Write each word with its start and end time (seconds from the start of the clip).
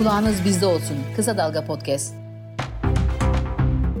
Kulağınız 0.00 0.44
bizde 0.44 0.66
olsun. 0.66 0.96
Kısa 1.16 1.38
Dalga 1.38 1.64
Podcast. 1.64 2.14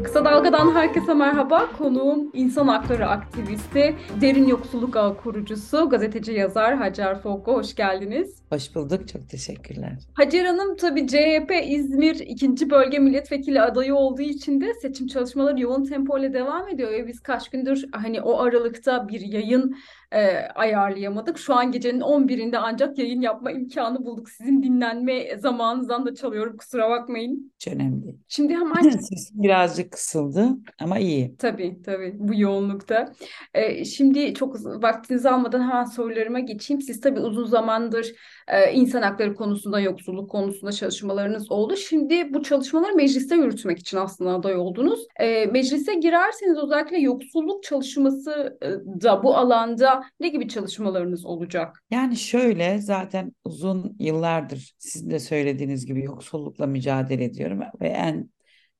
Kısa 0.04 0.24
Dalga'dan 0.24 0.74
herkese 0.74 1.14
merhaba. 1.14 1.72
Konuğum 1.78 2.30
insan 2.32 2.68
hakları 2.68 3.06
aktivisti, 3.06 3.96
Derin 4.20 4.46
Yoksulluk 4.46 4.96
Ağı 4.96 5.16
kurucusu, 5.16 5.88
gazeteci 5.90 6.32
yazar 6.32 6.76
Hacer 6.76 7.20
Fokko. 7.22 7.54
Hoş 7.54 7.74
geldiniz. 7.74 8.42
Hoş 8.50 8.74
bulduk. 8.74 9.08
Çok 9.08 9.28
teşekkürler. 9.28 9.98
Hacer 10.14 10.44
Hanım 10.44 10.76
tabii 10.76 11.06
CHP 11.06 11.52
İzmir 11.66 12.14
2. 12.14 12.70
Bölge 12.70 12.98
Milletvekili 12.98 13.60
adayı 13.60 13.94
olduğu 13.94 14.22
için 14.22 14.60
de 14.60 14.74
seçim 14.74 15.06
çalışmaları 15.06 15.60
yoğun 15.60 15.84
tempo 15.84 16.18
ile 16.18 16.32
devam 16.32 16.68
ediyor. 16.68 16.90
Ve 16.90 17.06
biz 17.06 17.20
kaç 17.20 17.48
gündür 17.48 17.84
hani 17.92 18.22
o 18.22 18.40
aralıkta 18.40 19.08
bir 19.08 19.20
yayın 19.20 19.76
e, 20.12 20.36
ayarlayamadık. 20.54 21.38
Şu 21.38 21.54
an 21.54 21.72
gecenin 21.72 22.00
11'inde 22.00 22.58
ancak 22.58 22.98
yayın 22.98 23.20
yapma 23.20 23.50
imkanı 23.50 24.04
bulduk. 24.04 24.30
Sizin 24.30 24.62
dinlenme 24.62 25.38
zamanınızdan 25.38 26.06
da 26.06 26.14
çalıyorum 26.14 26.56
kusura 26.56 26.90
bakmayın. 26.90 27.52
Hiç 27.54 27.68
önemli 27.68 28.02
değil. 28.02 28.16
Şimdi 28.28 28.54
hemen 28.54 28.82
Sesim 28.90 29.42
birazcık 29.42 29.92
kısıldı 29.92 30.48
ama 30.80 30.98
iyi. 30.98 31.36
Tabii 31.36 31.82
tabii 31.82 32.14
bu 32.18 32.34
yoğunlukta. 32.34 33.12
Ee, 33.54 33.84
şimdi 33.84 34.34
çok 34.34 34.56
vaktinizi 34.82 35.30
almadan 35.30 35.60
hemen 35.60 35.84
sorularıma 35.84 36.40
geçeyim. 36.40 36.82
Siz 36.82 37.00
tabii 37.00 37.20
uzun 37.20 37.44
zamandır 37.44 38.12
e, 38.48 38.72
insan 38.72 39.02
hakları 39.02 39.34
konusunda, 39.34 39.80
yoksulluk 39.80 40.30
konusunda 40.30 40.72
çalışmalarınız 40.72 41.50
oldu. 41.50 41.76
Şimdi 41.76 42.34
bu 42.34 42.42
çalışmaları 42.42 42.94
mecliste 42.94 43.34
yürütmek 43.34 43.78
için 43.78 43.96
aslında 43.96 44.30
aday 44.30 44.56
oldunuz. 44.56 45.06
Ee, 45.20 45.46
meclise 45.46 45.94
girerseniz 45.94 46.58
özellikle 46.58 46.98
yoksulluk 46.98 47.62
çalışması 47.62 48.58
e, 48.62 48.68
da 49.02 49.22
bu 49.22 49.36
alanda 49.36 49.99
ne 50.20 50.28
gibi 50.28 50.48
çalışmalarınız 50.48 51.24
olacak? 51.24 51.82
Yani 51.90 52.16
şöyle 52.16 52.78
zaten 52.78 53.32
uzun 53.44 53.96
yıllardır 53.98 54.74
sizin 54.78 55.10
de 55.10 55.18
söylediğiniz 55.18 55.86
gibi 55.86 56.04
yoksullukla 56.04 56.66
mücadele 56.66 57.24
ediyorum 57.24 57.60
ve 57.80 57.88
en 57.88 58.30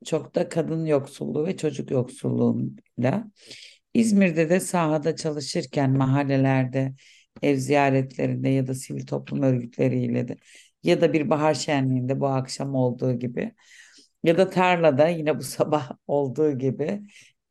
çok 0.04 0.34
da 0.34 0.48
kadın 0.48 0.84
yoksulluğu 0.84 1.46
ve 1.46 1.56
çocuk 1.56 1.90
yoksulluğuyla. 1.90 3.30
İzmir'de 3.94 4.50
de 4.50 4.60
sahada 4.60 5.16
çalışırken 5.16 5.90
mahallelerde, 5.90 6.94
ev 7.42 7.56
ziyaretlerinde 7.56 8.48
ya 8.48 8.66
da 8.66 8.74
sivil 8.74 9.06
toplum 9.06 9.42
örgütleriyle 9.42 10.28
de 10.28 10.36
ya 10.82 11.00
da 11.00 11.12
bir 11.12 11.30
bahar 11.30 11.54
şenliğinde 11.54 12.20
bu 12.20 12.26
akşam 12.26 12.74
olduğu 12.74 13.18
gibi 13.18 13.54
ya 14.24 14.38
da 14.38 14.50
tarlada 14.50 15.08
yine 15.08 15.38
bu 15.38 15.42
sabah 15.42 15.90
olduğu 16.06 16.58
gibi 16.58 17.02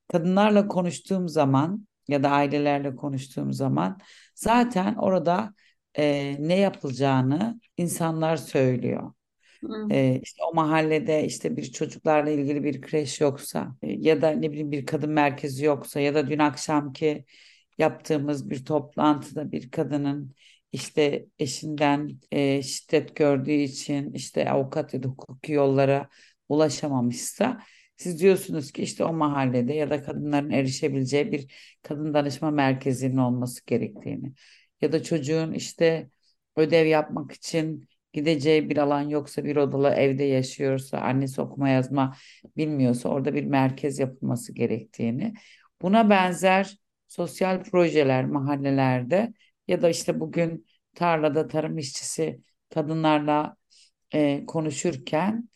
kadınlarla 0.07 0.67
konuştuğum 0.67 1.29
zaman 1.29 1.87
ya 2.09 2.23
da 2.23 2.29
ailelerle 2.29 2.95
konuştuğum 2.95 3.53
zaman 3.53 3.99
zaten 4.35 4.95
orada 4.95 5.53
e, 5.97 6.35
ne 6.39 6.55
yapılacağını 6.59 7.59
insanlar 7.77 8.37
söylüyor. 8.37 9.13
Ee, 9.91 10.19
işte 10.23 10.43
o 10.43 10.53
mahallede 10.53 11.25
işte 11.25 11.57
bir 11.57 11.71
çocuklarla 11.71 12.29
ilgili 12.29 12.63
bir 12.63 12.81
kreş 12.81 13.21
yoksa 13.21 13.75
e, 13.81 13.91
ya 13.91 14.21
da 14.21 14.31
ne 14.31 14.51
bileyim 14.51 14.71
bir 14.71 14.85
kadın 14.85 15.09
merkezi 15.11 15.65
yoksa 15.65 15.99
ya 15.99 16.15
da 16.15 16.27
dün 16.29 16.39
akşamki 16.39 17.25
yaptığımız 17.77 18.49
bir 18.49 18.65
toplantıda 18.65 19.51
bir 19.51 19.71
kadının 19.71 20.35
işte 20.71 21.25
eşinden 21.39 22.19
e, 22.31 22.61
şiddet 22.61 23.15
gördüğü 23.15 23.51
için 23.51 24.13
işte 24.13 24.51
avukat 24.51 24.93
ya 24.93 25.03
da 25.03 25.07
hukuki 25.07 25.51
yollara 25.51 26.09
ulaşamamışsa 26.49 27.59
siz 27.99 28.19
diyorsunuz 28.21 28.71
ki 28.71 28.83
işte 28.83 29.03
o 29.03 29.13
mahallede 29.13 29.73
ya 29.73 29.89
da 29.89 30.03
kadınların 30.03 30.49
erişebileceği 30.49 31.31
bir 31.31 31.53
kadın 31.83 32.13
danışma 32.13 32.51
merkezinin 32.51 33.17
olması 33.17 33.65
gerektiğini 33.65 34.33
ya 34.81 34.91
da 34.91 35.03
çocuğun 35.03 35.53
işte 35.53 36.09
ödev 36.55 36.85
yapmak 36.85 37.31
için 37.31 37.89
gideceği 38.13 38.69
bir 38.69 38.77
alan 38.77 39.01
yoksa 39.01 39.43
bir 39.45 39.55
odalı 39.55 39.89
evde 39.89 40.23
yaşıyorsa 40.23 40.97
annesi 40.97 41.41
okuma 41.41 41.69
yazma 41.69 42.15
bilmiyorsa 42.57 43.09
orada 43.09 43.33
bir 43.33 43.43
merkez 43.45 43.99
yapılması 43.99 44.53
gerektiğini. 44.53 45.33
Buna 45.81 46.09
benzer 46.09 46.77
sosyal 47.07 47.63
projeler 47.63 48.25
mahallelerde 48.25 49.33
ya 49.67 49.81
da 49.81 49.89
işte 49.89 50.19
bugün 50.19 50.65
tarlada 50.95 51.47
tarım 51.47 51.77
işçisi 51.77 52.41
kadınlarla 52.69 53.55
e, 54.13 54.45
konuşurken 54.45 55.49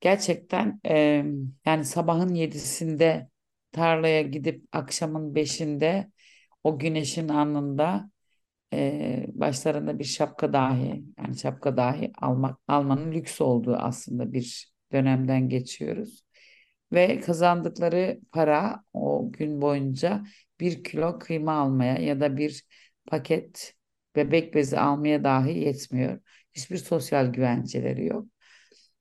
gerçekten 0.00 0.80
e, 0.86 1.24
yani 1.66 1.84
sabahın 1.84 2.34
yedisinde 2.34 3.28
tarlaya 3.72 4.22
gidip 4.22 4.64
akşamın 4.72 5.34
beşinde 5.34 6.10
o 6.64 6.78
güneşin 6.78 7.28
alnında 7.28 8.10
e, 8.74 9.26
başlarında 9.28 9.98
bir 9.98 10.04
şapka 10.04 10.52
dahi 10.52 11.04
yani 11.18 11.38
şapka 11.38 11.76
dahi 11.76 12.12
almak 12.18 12.58
almanın 12.68 13.12
lüks 13.12 13.40
olduğu 13.40 13.76
aslında 13.76 14.32
bir 14.32 14.72
dönemden 14.92 15.48
geçiyoruz. 15.48 16.24
Ve 16.92 17.20
kazandıkları 17.20 18.20
para 18.32 18.84
o 18.92 19.32
gün 19.32 19.60
boyunca 19.62 20.24
bir 20.60 20.84
kilo 20.84 21.18
kıyma 21.18 21.52
almaya 21.52 21.94
ya 21.98 22.20
da 22.20 22.36
bir 22.36 22.64
paket 23.06 23.74
bebek 24.16 24.54
bezi 24.54 24.78
almaya 24.78 25.24
dahi 25.24 25.58
yetmiyor. 25.58 26.20
Hiçbir 26.52 26.76
sosyal 26.76 27.26
güvenceleri 27.32 28.06
yok. 28.06 28.26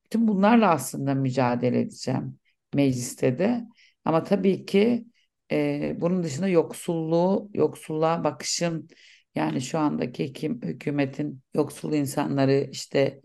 Tüm 0.09 0.27
bunlarla 0.27 0.71
aslında 0.71 1.13
mücadele 1.13 1.81
edeceğim 1.81 2.39
mecliste 2.73 3.37
de. 3.37 3.67
Ama 4.05 4.23
tabii 4.23 4.65
ki 4.65 5.05
e, 5.51 5.95
bunun 6.01 6.23
dışında 6.23 6.47
yoksulluğu, 6.47 7.49
yoksulluğa 7.53 8.23
bakışın 8.23 8.89
yani 9.35 9.61
şu 9.61 9.79
andaki 9.79 10.33
kim, 10.33 10.61
hükümetin 10.61 11.41
yoksul 11.53 11.93
insanları 11.93 12.67
işte 12.71 13.21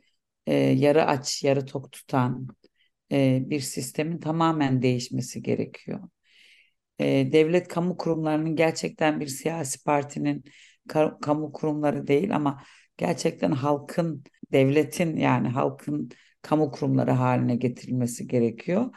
e, 0.47 0.55
yarı 0.55 1.05
aç, 1.07 1.45
yarı 1.45 1.67
tok 1.67 1.93
tutan 1.93 2.49
e, 3.13 3.43
bir 3.47 3.61
sistemin 3.61 4.19
tamamen 4.19 4.83
değişmesi 4.83 5.43
gerekiyor. 5.43 6.01
E, 6.99 7.33
devlet 7.33 7.69
kamu 7.69 7.97
kurumlarının 7.97 8.57
gerçekten 8.57 9.21
bir 9.21 9.27
siyasi 9.27 9.85
partinin 9.85 10.45
ka 10.89 11.19
kamu 11.23 11.53
kurumları 11.53 12.07
değil 12.07 12.37
ama 12.37 12.63
gerçekten 12.97 13.53
halkın, 13.53 14.25
devletin 14.53 15.17
yani 15.17 15.49
halkın 15.49 16.11
kamu 16.45 16.71
kurumları 16.71 17.11
haline 17.11 17.57
getirilmesi 17.57 18.29
gerekiyor. 18.29 18.95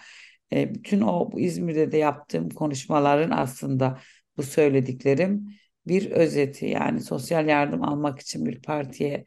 E, 0.54 0.76
bütün 0.76 1.02
o 1.02 1.32
İzmir'de 1.40 1.92
de 1.92 1.98
yaptığım 1.98 2.50
konuşmaların 2.50 3.32
aslında 3.32 4.00
bu 4.38 4.44
söylediklerim 4.44 5.48
bir 5.88 6.12
özeti 6.12 6.66
yani 6.66 7.02
sosyal 7.02 7.48
yardım 7.48 7.84
almak 7.84 8.20
için 8.20 8.46
bir 8.46 8.62
partiye 8.62 9.26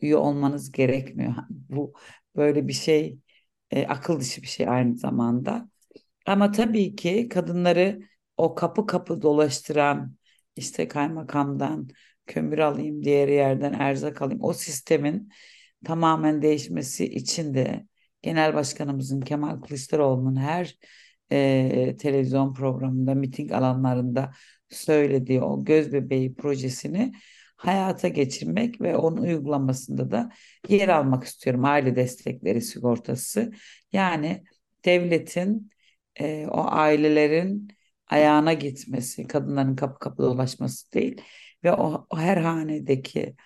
üye 0.00 0.16
olmanız 0.16 0.72
gerekmiyor. 0.72 1.34
Bu 1.50 1.94
böyle 2.36 2.68
bir 2.68 2.72
şey 2.72 3.18
e, 3.70 3.86
akıl 3.86 4.20
dışı 4.20 4.42
bir 4.42 4.46
şey 4.46 4.68
aynı 4.68 4.96
zamanda. 4.96 5.68
Ama 6.26 6.52
tabii 6.52 6.96
ki 6.96 7.28
kadınları 7.28 8.00
o 8.36 8.54
kapı 8.54 8.86
kapı 8.86 9.22
dolaştıran 9.22 10.16
işte 10.56 10.88
kaymakamdan 10.88 11.88
kömür 12.26 12.58
alayım, 12.58 13.04
diğer 13.04 13.28
yerden 13.28 13.72
erzak 13.72 14.22
alayım. 14.22 14.42
O 14.44 14.52
sistemin 14.52 15.28
tamamen 15.84 16.42
değişmesi 16.42 17.04
için 17.06 17.54
de 17.54 17.86
Genel 18.22 18.54
Başkanımızın 18.54 19.20
Kemal 19.20 19.60
Kılıçdaroğlu'nun 19.60 20.36
her 20.36 20.78
e, 21.32 21.96
televizyon 21.98 22.54
programında, 22.54 23.14
miting 23.14 23.52
alanlarında 23.52 24.32
söylediği 24.68 25.42
o 25.42 25.64
göz 25.64 25.92
bebeği 25.92 26.34
projesini 26.34 27.12
hayata 27.56 28.08
geçirmek 28.08 28.80
ve 28.80 28.96
onun 28.96 29.22
uygulamasında 29.22 30.10
da 30.10 30.30
yer 30.68 30.88
almak 30.88 31.24
istiyorum. 31.24 31.64
Aile 31.64 31.96
destekleri 31.96 32.60
sigortası. 32.60 33.52
Yani 33.92 34.44
devletin 34.84 35.70
e, 36.20 36.46
o 36.46 36.64
ailelerin 36.70 37.68
ayağına 38.06 38.52
gitmesi, 38.52 39.26
kadınların 39.26 39.76
kapı 39.76 39.98
kapı 39.98 40.22
dolaşması 40.22 40.92
değil 40.92 41.20
ve 41.64 41.72
o, 41.72 42.06
o 42.10 42.18
her 42.18 42.36
hanedeki 42.36 43.36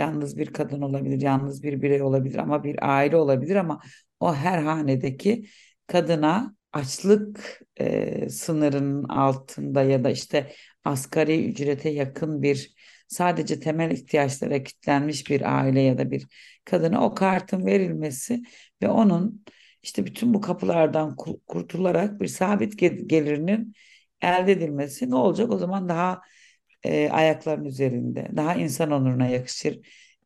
yalnız 0.00 0.36
bir 0.36 0.52
kadın 0.52 0.80
olabilir, 0.82 1.20
yalnız 1.22 1.62
bir 1.62 1.82
birey 1.82 2.02
olabilir 2.02 2.38
ama 2.38 2.64
bir 2.64 2.76
aile 2.96 3.16
olabilir 3.16 3.56
ama 3.56 3.80
o 4.20 4.34
her 4.34 4.62
hanedeki 4.62 5.46
kadına 5.86 6.54
açlık 6.72 7.60
e, 7.80 8.28
sınırının 8.28 9.04
altında 9.04 9.82
ya 9.82 10.04
da 10.04 10.10
işte 10.10 10.52
asgari 10.84 11.48
ücrete 11.48 11.88
yakın 11.90 12.42
bir 12.42 12.74
sadece 13.08 13.60
temel 13.60 13.90
ihtiyaçlara 13.90 14.62
kilitlenmiş 14.62 15.30
bir 15.30 15.58
aile 15.58 15.80
ya 15.80 15.98
da 15.98 16.10
bir 16.10 16.26
kadına 16.64 17.04
o 17.04 17.14
kartın 17.14 17.66
verilmesi 17.66 18.42
ve 18.82 18.88
onun 18.88 19.44
işte 19.82 20.06
bütün 20.06 20.34
bu 20.34 20.40
kapılardan 20.40 21.16
kurtularak 21.46 22.20
bir 22.20 22.26
sabit 22.26 22.78
gelirinin 23.10 23.74
elde 24.22 24.52
edilmesi 24.52 25.10
ne 25.10 25.14
olacak? 25.14 25.50
O 25.50 25.58
zaman 25.58 25.88
daha 25.88 26.20
e, 26.84 27.08
ayakların 27.10 27.64
üzerinde, 27.64 28.28
daha 28.36 28.54
insan 28.54 28.90
onuruna 28.90 29.26
yakışır 29.26 29.80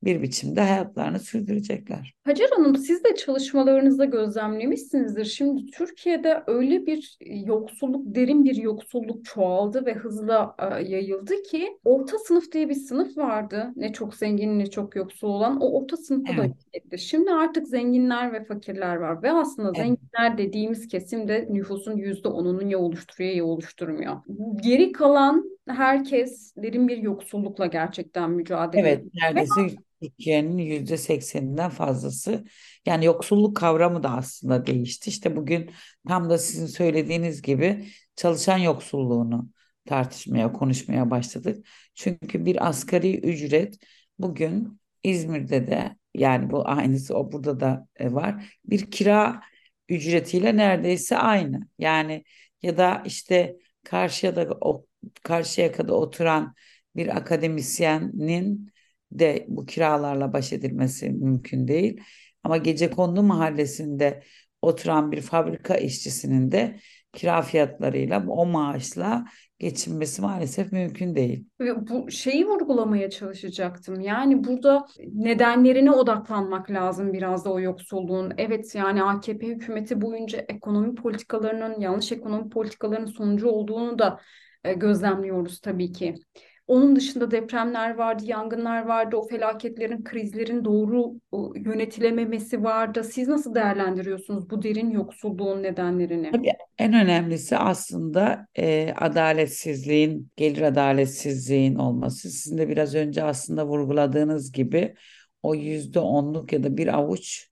bir 0.05 0.23
biçimde 0.23 0.61
hayatlarını 0.61 1.19
sürdürecekler. 1.19 2.15
Hacer 2.25 2.49
Hanım 2.56 2.77
siz 2.77 3.05
de 3.05 3.17
çalışmalarınızda 3.17 4.05
gözlemlemişsinizdir. 4.05 5.25
Şimdi 5.25 5.67
Türkiye'de 5.67 6.43
öyle 6.47 6.87
bir 6.87 7.17
yoksulluk, 7.21 8.15
derin 8.15 8.45
bir 8.45 8.56
yoksulluk 8.56 9.25
çoğaldı 9.25 9.87
ve 9.87 9.95
hızla 9.95 10.56
e, 10.59 10.65
yayıldı 10.65 11.43
ki 11.43 11.79
orta 11.85 12.19
sınıf 12.19 12.53
diye 12.53 12.69
bir 12.69 12.75
sınıf 12.75 13.17
vardı. 13.17 13.73
Ne 13.77 13.93
çok 13.93 14.15
zengin 14.15 14.59
ne 14.59 14.67
çok 14.67 14.97
yoksul 14.97 15.29
olan 15.29 15.61
o 15.61 15.81
orta 15.81 15.97
sınıfı 15.97 16.37
da 16.37 16.45
Evet, 16.45 16.53
etti. 16.73 16.99
Şimdi 16.99 17.31
artık 17.31 17.69
zenginler 17.69 18.33
ve 18.33 18.45
fakirler 18.45 18.97
var 18.97 19.23
ve 19.23 19.33
aslında 19.33 19.69
evet, 19.69 19.87
zenginler 19.87 20.39
dediğimiz 20.39 20.89
kesim 20.89 21.29
de 21.29 21.49
nüfusun 21.51 21.97
yüzde 21.97 22.29
onununu 22.29 22.71
ya 22.73 22.79
oluşturuyor 22.79 23.35
ya 23.35 23.45
oluşturmuyor. 23.45 24.17
Geri 24.62 24.93
kalan 24.93 25.55
herkes 25.69 26.55
derin 26.57 26.89
bir 26.89 26.97
yoksullukla 26.97 27.67
gerçekten 27.67 28.31
mücadele 28.31 28.81
evet. 28.81 28.99
ediyor. 28.99 29.13
Ve 29.15 29.27
Neredeyse 29.27 29.77
Türkiye'nin 30.03 30.59
yüzde 30.59 30.97
sekseninden 30.97 31.71
fazlası. 31.71 32.45
Yani 32.87 33.05
yoksulluk 33.05 33.57
kavramı 33.57 34.03
da 34.03 34.11
aslında 34.11 34.67
değişti. 34.67 35.11
İşte 35.11 35.37
bugün 35.37 35.71
tam 36.09 36.31
da 36.31 36.39
sizin 36.39 36.67
söylediğiniz 36.67 37.43
gibi 37.43 37.85
çalışan 38.17 38.59
yoksulluğunu 38.59 39.49
tartışmaya, 39.87 40.53
konuşmaya 40.53 41.11
başladık. 41.11 41.67
Çünkü 41.95 42.45
bir 42.45 42.69
asgari 42.69 43.21
ücret 43.21 43.79
bugün 44.19 44.81
İzmir'de 45.03 45.67
de 45.67 45.97
yani 46.15 46.51
bu 46.51 46.69
aynısı 46.69 47.17
o 47.17 47.33
burada 47.33 47.61
da 47.61 47.89
e, 47.97 48.13
var. 48.13 48.59
Bir 48.65 48.91
kira 48.91 49.41
ücretiyle 49.89 50.57
neredeyse 50.57 51.19
aynı. 51.19 51.69
Yani 51.79 52.25
ya 52.63 52.77
da 52.77 53.03
işte 53.07 53.57
karşıya 53.85 54.35
o 54.61 54.87
Karşıyaka'da 55.23 55.95
oturan 55.95 56.55
bir 56.97 57.17
akademisyenin 57.17 58.71
de 59.12 59.47
bu 59.49 59.67
kiralarla 59.67 60.33
baş 60.33 60.53
edilmesi 60.53 61.11
mümkün 61.11 61.69
değil. 61.69 62.01
Ama 62.45 62.56
Gecekondu 62.56 63.23
mahallesinde 63.23 64.23
oturan 64.62 65.12
bir 65.12 65.21
fabrika 65.21 65.75
işçisinin 65.75 66.53
de 66.53 66.77
kira 67.12 67.43
fiyatlarıyla 67.43 68.25
o 68.29 68.47
maaşla 68.47 69.25
geçinmesi 69.59 70.23
maalesef 70.23 70.73
mümkün 70.73 71.15
değil. 71.15 71.45
Bu 71.61 72.11
şeyi 72.11 72.47
vurgulamaya 72.47 73.11
çalışacaktım. 73.11 74.01
Yani 74.01 74.45
burada 74.45 74.87
nedenlerine 75.12 75.91
odaklanmak 75.91 76.71
lazım 76.71 77.12
biraz 77.12 77.45
da 77.45 77.53
o 77.53 77.61
yoksulluğun. 77.61 78.33
Evet 78.39 78.75
yani 78.75 79.03
AKP 79.03 79.47
hükümeti 79.47 80.01
boyunca 80.01 80.45
ekonomi 80.49 80.95
politikalarının 80.95 81.81
yanlış 81.81 82.12
ekonomi 82.12 82.49
politikalarının 82.49 83.06
sonucu 83.06 83.49
olduğunu 83.49 83.99
da 83.99 84.21
gözlemliyoruz 84.73 85.61
tabii 85.61 85.93
ki. 85.93 86.15
Onun 86.67 86.97
dışında 86.97 87.31
depremler 87.31 87.95
vardı, 87.95 88.23
yangınlar 88.27 88.87
vardı, 88.87 89.17
o 89.17 89.29
felaketlerin, 89.29 90.05
krizlerin 90.05 90.65
doğru 90.65 91.13
yönetilememesi 91.57 92.65
vardı. 92.65 93.05
Siz 93.05 93.29
nasıl 93.29 93.55
değerlendiriyorsunuz 93.55 94.51
bu 94.51 94.63
derin 94.63 94.91
yoksulluğun 94.91 95.63
nedenlerini? 95.63 96.33
Tabii 96.33 96.53
en 96.79 96.93
önemlisi 96.93 97.57
aslında 97.57 98.47
e, 98.59 98.95
adaletsizliğin, 98.97 100.31
gelir 100.37 100.63
adaletsizliğin 100.63 101.75
olması. 101.75 102.31
Sizin 102.31 102.59
de 102.59 102.69
biraz 102.69 102.95
önce 102.95 103.23
aslında 103.23 103.67
vurguladığınız 103.67 104.53
gibi 104.53 104.95
o 105.43 105.55
yüzde 105.55 105.99
onluk 106.01 106.53
ya 106.53 106.63
da 106.63 106.77
bir 106.77 106.95
avuç 106.95 107.49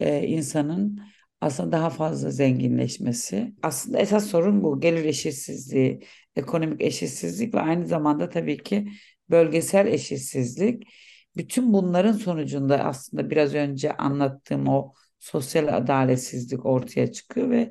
e, 0.00 0.26
insanın 0.26 1.00
aslında 1.40 1.72
daha 1.72 1.90
fazla 1.90 2.30
zenginleşmesi. 2.30 3.52
Aslında 3.62 3.98
esas 3.98 4.26
sorun 4.26 4.62
bu. 4.62 4.80
Gelir 4.80 5.04
eşitsizliği, 5.04 6.00
ekonomik 6.36 6.80
eşitsizlik 6.80 7.54
ve 7.54 7.60
aynı 7.60 7.86
zamanda 7.86 8.28
tabii 8.28 8.62
ki 8.62 8.88
bölgesel 9.30 9.86
eşitsizlik. 9.86 10.82
Bütün 11.36 11.72
bunların 11.72 12.12
sonucunda 12.12 12.84
aslında 12.84 13.30
biraz 13.30 13.54
önce 13.54 13.92
anlattığım 13.96 14.68
o 14.68 14.92
sosyal 15.18 15.76
adaletsizlik 15.76 16.66
ortaya 16.66 17.12
çıkıyor 17.12 17.50
ve 17.50 17.70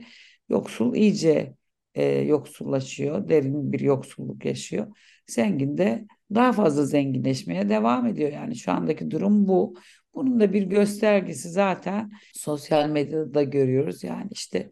yoksul 0.49 0.95
iyice 0.95 1.55
e, 1.95 2.03
yoksullaşıyor, 2.05 3.29
derin 3.29 3.71
bir 3.71 3.79
yoksulluk 3.79 4.45
yaşıyor. 4.45 4.87
Zengin 5.27 5.77
de 5.77 6.05
daha 6.35 6.53
fazla 6.53 6.85
zenginleşmeye 6.85 7.69
devam 7.69 8.07
ediyor. 8.07 8.31
Yani 8.31 8.55
şu 8.55 8.71
andaki 8.71 9.11
durum 9.11 9.47
bu. 9.47 9.75
Bunun 10.15 10.39
da 10.39 10.53
bir 10.53 10.63
göstergesi 10.63 11.49
zaten 11.49 12.11
sosyal 12.33 12.89
medyada 12.89 13.33
da 13.33 13.43
görüyoruz. 13.43 14.03
Yani 14.03 14.27
işte 14.31 14.69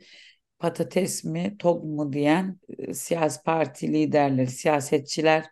patates 0.60 1.24
mi, 1.24 1.56
tok 1.60 1.84
mu 1.84 2.14
diyen 2.14 2.60
e, 2.78 2.94
siyasi 2.94 3.44
parti 3.44 3.94
liderleri, 3.94 4.48
siyasetçiler 4.52 5.46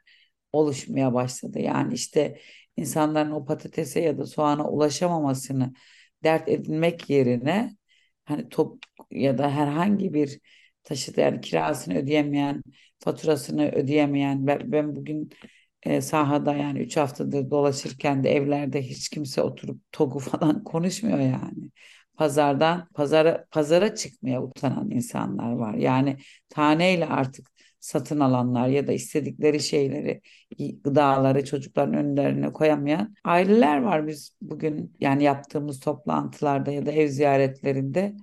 oluşmaya 0.53 1.13
başladı. 1.13 1.59
Yani 1.59 1.93
işte 1.93 2.39
insanların 2.77 3.31
o 3.31 3.45
patatese 3.45 3.99
ya 4.01 4.17
da 4.17 4.25
soğana 4.25 4.69
ulaşamamasını 4.69 5.73
dert 6.23 6.49
edinmek 6.49 7.09
yerine 7.09 7.75
hani 8.25 8.49
top 8.49 8.83
ya 9.11 9.37
da 9.37 9.51
herhangi 9.51 10.13
bir 10.13 10.39
taşıt 10.83 11.17
yani 11.17 11.41
kirasını 11.41 11.97
ödeyemeyen, 11.97 12.63
faturasını 12.99 13.71
ödeyemeyen 13.71 14.47
ben, 14.47 14.71
ben 14.71 14.95
bugün 14.95 15.29
e, 15.83 16.01
sahada 16.01 16.53
yani 16.55 16.79
3 16.79 16.97
haftadır 16.97 17.49
dolaşırken 17.51 18.23
de 18.23 18.31
evlerde 18.35 18.81
hiç 18.81 19.09
kimse 19.09 19.41
oturup 19.41 19.81
TOG'u 19.91 20.19
falan 20.29 20.63
konuşmuyor 20.63 21.19
yani. 21.19 21.71
Pazardan 22.17 22.87
pazara 22.93 23.45
pazara 23.51 23.95
çıkmaya 23.95 24.43
utanan 24.43 24.91
insanlar 24.91 25.51
var. 25.53 25.73
Yani 25.73 26.17
taneyle 26.49 27.05
artık 27.05 27.51
satın 27.79 28.19
alanlar 28.19 28.67
ya 28.67 28.87
da 28.87 28.91
istedikleri 28.91 29.59
şeyleri, 29.59 30.21
gıdaları 30.83 31.45
çocukların 31.45 31.93
önlerine 31.93 32.53
koyamayan 32.53 33.15
aileler 33.23 33.81
var 33.81 34.07
biz 34.07 34.31
bugün 34.41 34.95
yani 34.99 35.23
yaptığımız 35.23 35.79
toplantılarda 35.79 36.71
ya 36.71 36.85
da 36.85 36.91
ev 36.91 37.07
ziyaretlerinde 37.07 38.15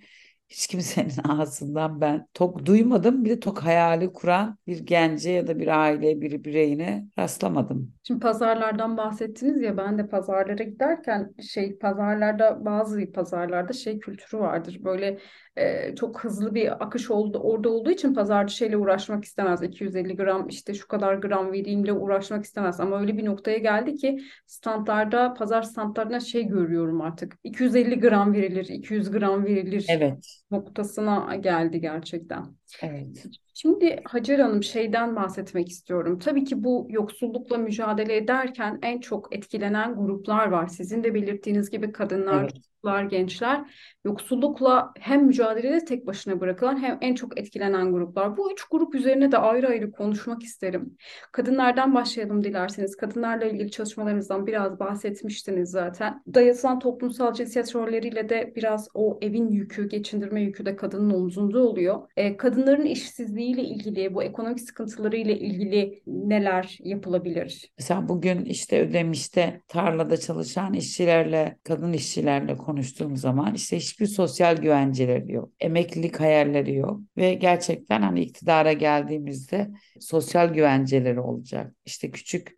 hiç 0.49 0.67
kimsenin 0.67 1.13
ağzından 1.29 2.01
ben 2.01 2.27
tok 2.35 2.67
duymadım. 2.67 3.25
Bir 3.25 3.31
de 3.31 3.41
tok 3.41 3.59
hayali 3.65 4.13
kuran 4.13 4.59
bir 4.67 4.79
gence 4.79 5.31
ya 5.31 5.47
da 5.47 5.59
bir 5.59 5.69
aile, 5.81 6.21
bir 6.21 6.45
bireyine 6.45 7.09
rastlamadım. 7.19 7.94
Şimdi 8.07 8.21
pazarlardan 8.21 8.97
bahsettiniz 8.97 9.63
ya 9.63 9.77
ben 9.77 9.99
de 9.99 10.09
pazarlara 10.09 10.63
giderken 10.63 11.35
şey 11.53 11.79
pazarlarda 11.79 12.65
bazı 12.65 13.13
pazarlarda 13.13 13.73
şey 13.73 13.99
kültürü 13.99 14.41
vardır. 14.41 14.79
Böyle 14.85 15.19
e, 15.57 15.95
çok 15.95 16.25
hızlı 16.25 16.55
bir 16.55 16.85
akış 16.85 17.11
oldu 17.11 17.39
orada 17.39 17.69
olduğu 17.69 17.91
için 17.91 18.15
pazarcı 18.15 18.57
şeyle 18.57 18.77
uğraşmak 18.77 19.25
istemez. 19.25 19.63
250 19.63 20.17
gram 20.17 20.49
işte 20.49 20.75
şu 20.75 20.89
kadar 20.89 21.15
gram 21.15 21.53
vereyimle 21.53 21.93
uğraşmak 21.93 22.45
istemez. 22.45 22.81
Ama 22.81 23.01
öyle 23.01 23.19
bir 23.19 23.25
noktaya 23.25 23.59
geldi 23.59 23.97
ki 23.97 24.21
standlarda 24.47 25.35
pazar 25.35 25.63
standlarına 25.63 26.21
şey 26.21 26.47
görüyorum 26.47 27.01
artık. 27.01 27.39
250 27.45 28.01
gram 28.01 28.33
verilir, 28.33 28.67
200 28.69 29.11
gram 29.11 29.45
verilir 29.45 29.87
Evet. 29.89 30.41
noktasına 30.51 31.37
geldi 31.37 31.81
gerçekten. 31.81 32.45
Evet. 32.83 33.31
Şimdi 33.55 34.01
Hacer 34.05 34.39
Hanım 34.39 34.63
şeyden 34.63 35.17
bahsetmek 35.17 35.69
istiyorum. 35.69 36.19
Tabii 36.19 36.45
ki 36.45 36.65
bu 36.65 36.87
yoksullukla 36.91 37.59
mücadele 37.59 38.17
ederken 38.17 38.79
en 38.83 39.01
çok 39.01 39.35
etkilenen 39.37 39.95
gruplar 39.97 40.49
var. 40.49 40.67
Sizin 40.69 41.05
de 41.05 41.15
belirttiğiniz 41.15 41.71
gibi 41.71 41.93
kadınlar, 41.93 42.45
Evet. 42.45 42.55
Çocuklar, 42.85 43.05
gençler 43.05 43.61
yoksullukla 44.05 44.93
hem 45.01 45.27
mücadelede 45.27 45.85
tek 45.85 46.07
başına 46.07 46.41
bırakılan 46.41 46.83
hem 46.83 46.99
en 47.01 47.15
çok 47.15 47.41
etkilenen 47.41 47.93
gruplar. 47.93 48.37
Bu 48.37 48.53
üç 48.53 48.65
grup 48.65 48.95
üzerine 48.95 49.33
de 49.33 49.39
ayrı 49.39 49.69
ayrı 49.69 49.93
konuşmak 49.93 50.43
isterim. 50.43 50.97
Kadınlardan 51.33 51.95
başlayalım 51.95 52.45
dilerseniz. 52.45 52.97
Kadınlarla 52.97 53.45
ilgili 53.45 53.71
çalışmalarınızdan 53.71 54.47
biraz 54.47 54.81
bahsetmiştiniz 54.81 55.71
zaten. 55.71 56.23
Dayatılan 56.35 56.79
toplumsal 56.79 57.35
cinsiyet 57.35 57.75
rolleriyle 57.75 58.29
de 58.29 58.53
biraz 58.57 58.89
o 58.95 59.19
evin 59.23 59.51
yükü, 59.51 59.89
geçindirme 59.89 60.43
yükü 60.43 60.67
de 60.67 60.77
kadının 60.77 61.15
omzunda 61.15 61.59
oluyor. 61.59 62.01
E, 62.17 62.37
kadınların 62.37 62.85
işsizliğiyle 62.85 63.63
ilgili, 63.63 64.15
bu 64.15 64.23
ekonomik 64.23 64.61
sıkıntılarıyla 64.61 65.35
ilgili 65.35 66.03
neler 66.07 66.79
yapılabilir? 66.81 67.73
Mesela 67.79 68.09
bugün 68.09 68.45
işte 68.45 68.81
Ödemiş'te 68.81 69.61
tarlada 69.69 70.17
çalışan 70.17 70.75
işçilerle, 70.75 71.59
kadın 71.65 71.93
işçilerle 71.93 72.57
konuştuğum 72.75 73.17
zaman 73.17 73.55
işte 73.55 73.77
hiçbir 73.77 74.07
sosyal 74.07 74.57
güvenceleri 74.57 75.33
yok. 75.33 75.53
Emeklilik 75.61 76.21
hayalleri 76.21 76.75
yok. 76.75 77.01
Ve 77.17 77.35
gerçekten 77.35 78.03
hani 78.03 78.21
iktidara 78.21 78.73
geldiğimizde 78.73 79.71
sosyal 80.01 80.55
güvenceleri 80.55 81.21
olacak. 81.21 81.75
İşte 81.87 82.11
küçük 82.11 82.53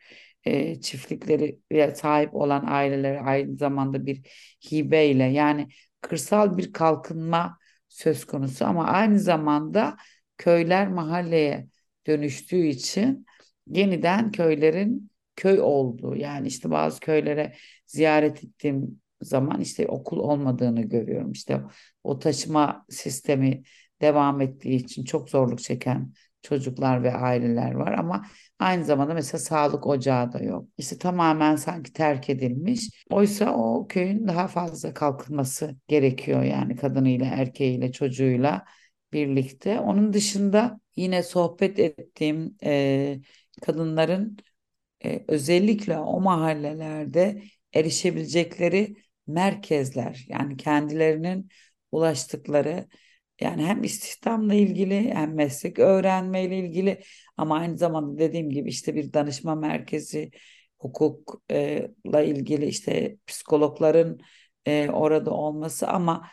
e, 0.44 0.80
çiftlikleri 0.80 1.58
sahip 1.94 2.35
olan 2.35 2.64
ailelere 2.68 3.20
aynı 3.20 3.56
zamanda 3.56 4.06
bir 4.06 4.20
hibeyle 4.70 5.25
yani 5.25 5.68
kırsal 6.00 6.56
bir 6.58 6.73
kalkınma 6.73 7.58
söz 7.88 8.25
konusu 8.25 8.64
ama 8.64 8.87
aynı 8.87 9.20
zamanda 9.20 9.96
köyler 10.38 10.88
mahalleye 10.88 11.66
dönüştüğü 12.06 12.66
için 12.66 13.26
yeniden 13.66 14.30
köylerin 14.32 15.11
köy 15.37 15.61
olduğu 15.61 16.16
yani 16.16 16.49
işte 16.49 16.70
bazı 16.70 17.00
köylere 17.00 17.54
ziyaret 17.87 18.44
ettiğim 18.44 19.00
zaman 19.23 19.61
işte 19.61 19.87
okul 19.88 20.18
olmadığını 20.18 20.82
görüyorum. 20.82 21.32
İşte 21.32 21.61
o 22.04 22.18
taşıma 22.18 22.87
sistemi 22.90 23.62
devam 24.00 24.40
ettiği 24.40 24.76
için 24.76 25.04
çok 25.04 25.30
zorluk 25.30 25.58
çeken 25.62 26.12
çocuklar 26.42 27.02
ve 27.02 27.14
aileler 27.14 27.73
var 27.73 27.92
ama 27.92 28.26
aynı 28.58 28.85
zamanda 28.85 29.14
mesela 29.14 29.38
sağlık 29.40 29.87
ocağı 29.87 30.32
da 30.32 30.38
yok. 30.38 30.68
İşte 30.78 30.99
tamamen 30.99 31.56
sanki 31.56 31.92
terk 31.92 32.30
edilmiş. 32.30 32.90
Oysa 33.11 33.54
o 33.56 33.87
köyün 33.88 34.28
daha 34.28 34.49
fazla 34.49 34.94
kalkınması 34.94 35.76
gerekiyor 35.88 36.42
yani 36.42 36.76
kadınıyla, 36.76 37.26
erkeğiyle, 37.26 37.92
çocuğuyla 37.92 38.64
birlikte. 39.12 39.80
Onun 39.80 40.12
dışında 40.12 40.80
yine 40.96 41.23
sohbet 41.23 41.78
ettiğim 41.78 42.56
e, 42.64 43.20
kadınların 43.62 44.37
e, 45.04 45.25
özellikle 45.28 45.99
o 45.99 46.20
mahallelerde 46.20 47.42
erişebilecekleri 47.75 48.96
merkezler 49.26 50.25
yani 50.28 50.56
kendilerinin 50.56 51.49
ulaştıkları 51.92 52.88
yani 53.40 53.66
hem 53.66 53.85
istihdamla 53.85 54.54
ilgili 54.54 55.14
hem 55.14 55.35
meslek 55.35 55.78
öğrenmeyle 55.78 56.59
ilgili 56.59 57.00
ama 57.37 57.59
aynı 57.59 57.78
zamanda 57.78 58.18
dediğim 58.18 58.50
gibi 58.50 58.68
işte 58.68 58.95
bir 58.95 59.12
danışma 59.12 59.54
merkezi 59.54 60.30
hukukla 60.78 62.23
ilgili 62.23 62.66
işte 62.66 63.16
psikologların 63.26 64.21
e, 64.66 64.90
orada 64.90 65.30
olması 65.30 65.88
ama 65.88 66.28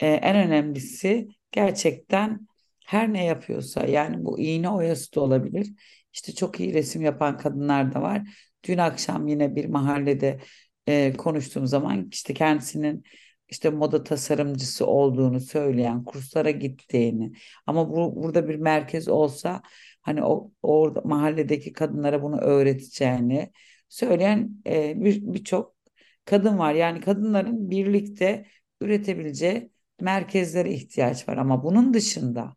e, 0.00 0.06
en 0.08 0.36
önemlisi 0.36 1.28
gerçekten 1.52 2.46
her 2.86 3.12
ne 3.12 3.24
yapıyorsa 3.24 3.86
yani 3.86 4.24
bu 4.24 4.38
iğne 4.40 4.70
oyası 4.70 5.14
da 5.14 5.20
olabilir. 5.20 5.72
İşte 6.12 6.32
çok 6.34 6.60
iyi 6.60 6.74
resim 6.74 7.02
yapan 7.02 7.38
kadınlar 7.38 7.94
da 7.94 8.02
var. 8.02 8.22
Dün 8.64 8.78
akşam 8.78 9.28
yine 9.28 9.56
bir 9.56 9.64
mahallede 9.66 10.40
e, 10.86 11.12
konuştuğum 11.16 11.66
zaman 11.66 12.08
işte 12.12 12.34
kendisinin 12.34 13.04
işte 13.48 13.70
moda 13.70 14.04
tasarımcısı 14.04 14.86
olduğunu 14.86 15.40
söyleyen, 15.40 16.04
kurslara 16.04 16.50
gittiğini 16.50 17.32
ama 17.66 17.90
bu 17.90 18.16
burada 18.16 18.48
bir 18.48 18.56
merkez 18.56 19.08
olsa 19.08 19.62
hani 20.02 20.24
o 20.24 20.50
orada 20.62 21.00
mahalledeki 21.04 21.72
kadınlara 21.72 22.22
bunu 22.22 22.40
öğreteceğini 22.40 23.52
söyleyen 23.88 24.50
e, 24.66 25.04
bir 25.04 25.22
birçok 25.22 25.76
kadın 26.24 26.58
var. 26.58 26.74
Yani 26.74 27.00
kadınların 27.00 27.70
birlikte 27.70 28.46
üretebileceği 28.80 29.70
merkezlere 30.00 30.72
ihtiyaç 30.72 31.28
var 31.28 31.36
ama 31.36 31.64
bunun 31.64 31.94
dışında 31.94 32.56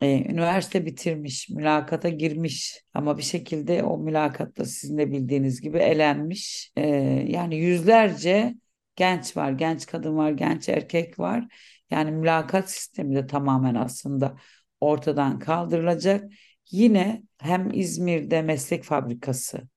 e, 0.00 0.30
üniversite 0.32 0.86
bitirmiş, 0.86 1.48
mülakata 1.48 2.08
girmiş 2.08 2.82
ama 2.94 3.18
bir 3.18 3.22
şekilde 3.22 3.82
o 3.82 3.98
mülakatta 3.98 4.64
sizin 4.64 4.98
de 4.98 5.12
bildiğiniz 5.12 5.60
gibi 5.60 5.78
elenmiş. 5.78 6.72
E, 6.76 6.86
yani 7.28 7.56
yüzlerce 7.56 8.54
genç 8.96 9.36
var, 9.36 9.52
genç 9.52 9.86
kadın 9.86 10.16
var, 10.16 10.30
genç 10.30 10.68
erkek 10.68 11.18
var. 11.18 11.46
Yani 11.90 12.10
mülakat 12.10 12.70
sistemi 12.70 13.14
de 13.14 13.26
tamamen 13.26 13.74
aslında 13.74 14.36
ortadan 14.80 15.38
kaldırılacak. 15.38 16.32
Yine 16.70 17.22
hem 17.38 17.70
İzmir'de 17.74 18.42
meslek 18.42 18.84
fabrikasını 18.84 19.68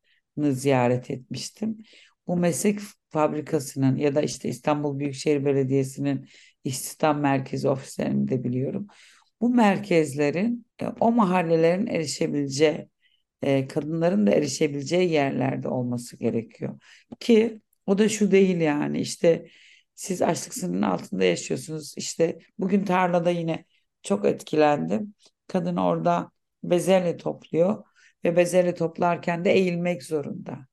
ziyaret 0.53 1.11
etmiştim. 1.11 1.77
Bu 2.27 2.37
meslek 2.37 2.79
fabrikasının 3.09 3.95
ya 3.95 4.15
da 4.15 4.21
işte 4.21 4.49
İstanbul 4.49 4.99
Büyükşehir 4.99 5.45
Belediyesi'nin 5.45 6.27
istihdam 6.63 7.19
merkezi 7.19 7.69
ofislerini 7.69 8.27
de 8.27 8.43
biliyorum. 8.43 8.87
Bu 9.41 9.49
merkezlerin 9.49 10.65
e, 10.81 10.87
o 10.99 11.11
mahallelerin 11.11 11.87
erişebileceği, 11.87 12.89
e, 13.41 13.67
kadınların 13.67 14.27
da 14.27 14.31
erişebileceği 14.31 15.11
yerlerde 15.11 15.67
olması 15.67 16.17
gerekiyor. 16.17 16.79
Ki 17.19 17.61
o 17.85 17.97
da 17.97 18.09
şu 18.09 18.31
değil 18.31 18.57
yani 18.61 18.99
işte 19.01 19.47
siz 19.95 20.21
açlık 20.21 20.53
sınırının 20.53 20.81
altında 20.81 21.23
yaşıyorsunuz. 21.23 21.93
İşte 21.97 22.39
bugün 22.59 22.85
tarlada 22.85 23.29
yine 23.29 23.65
çok 24.03 24.25
etkilendim. 24.25 25.13
Kadın 25.47 25.75
orada 25.75 26.31
bezelye 26.63 27.17
topluyor 27.17 27.83
ve 28.23 28.35
bezelye 28.37 28.75
toplarken 28.75 29.45
de 29.45 29.51
eğilmek 29.51 30.03
zorunda. 30.03 30.67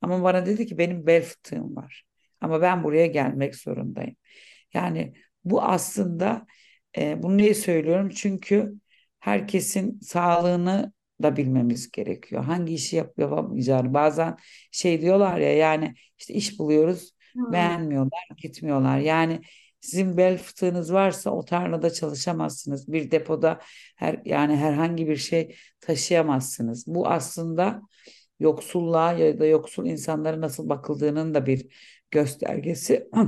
Ama 0.00 0.22
bana 0.22 0.46
dedi 0.46 0.66
ki 0.66 0.78
benim 0.78 1.06
bel 1.06 1.22
fıtığım 1.22 1.76
var. 1.76 2.04
Ama 2.40 2.62
ben 2.62 2.84
buraya 2.84 3.06
gelmek 3.06 3.56
zorundayım. 3.56 4.16
Yani 4.74 5.14
bu 5.44 5.62
aslında 5.62 6.46
e, 6.96 7.22
bunu 7.22 7.36
niye 7.36 7.54
söylüyorum? 7.54 8.10
Çünkü 8.10 8.74
herkesin 9.20 10.00
sağlığını 10.00 10.92
da 11.22 11.36
bilmemiz 11.36 11.90
gerekiyor. 11.90 12.44
Hangi 12.44 12.74
işi 12.74 12.96
yap 12.96 13.18
yapamayacağını. 13.18 13.94
Bazen 13.94 14.36
şey 14.70 15.00
diyorlar 15.00 15.38
ya 15.38 15.56
yani 15.56 15.94
işte 16.18 16.34
iş 16.34 16.58
buluyoruz 16.58 17.10
hmm. 17.32 17.52
beğenmiyorlar 17.52 18.28
gitmiyorlar. 18.36 18.98
Yani 18.98 19.40
sizin 19.80 20.16
bel 20.16 20.38
fıtığınız 20.38 20.92
varsa 20.92 21.30
o 21.30 21.44
tarlada 21.44 21.92
çalışamazsınız. 21.92 22.92
Bir 22.92 23.10
depoda 23.10 23.60
her 23.96 24.22
yani 24.24 24.56
herhangi 24.56 25.08
bir 25.08 25.16
şey 25.16 25.56
taşıyamazsınız. 25.80 26.84
Bu 26.86 27.08
aslında 27.08 27.82
yoksulluğa 28.40 29.12
ya 29.12 29.40
da 29.40 29.46
yoksul 29.46 29.86
insanlara 29.86 30.40
nasıl 30.40 30.68
bakıldığının 30.68 31.34
da 31.34 31.46
bir 31.46 31.66
göstergesi. 32.10 33.08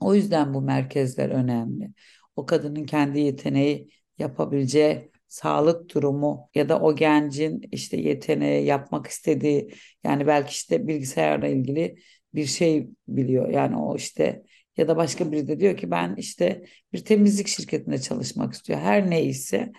O 0.00 0.14
yüzden 0.14 0.54
bu 0.54 0.62
merkezler 0.62 1.30
önemli. 1.30 1.90
O 2.36 2.46
kadının 2.46 2.84
kendi 2.84 3.20
yeteneği 3.20 3.90
yapabileceği 4.18 5.10
sağlık 5.28 5.94
durumu 5.94 6.50
ya 6.54 6.68
da 6.68 6.80
o 6.80 6.96
gencin 6.96 7.62
işte 7.72 7.96
yeteneği 7.96 8.66
yapmak 8.66 9.06
istediği 9.06 9.74
yani 10.04 10.26
belki 10.26 10.50
işte 10.50 10.86
bilgisayarla 10.88 11.48
ilgili 11.48 11.96
bir 12.34 12.46
şey 12.46 12.88
biliyor. 13.08 13.48
Yani 13.48 13.76
o 13.76 13.96
işte 13.96 14.42
ya 14.76 14.88
da 14.88 14.96
başka 14.96 15.32
biri 15.32 15.48
de 15.48 15.60
diyor 15.60 15.76
ki 15.76 15.90
ben 15.90 16.14
işte 16.16 16.64
bir 16.92 17.04
temizlik 17.04 17.48
şirketinde 17.48 17.98
çalışmak 17.98 18.54
istiyor. 18.54 18.78
Her 18.78 19.10
neyse 19.10 19.72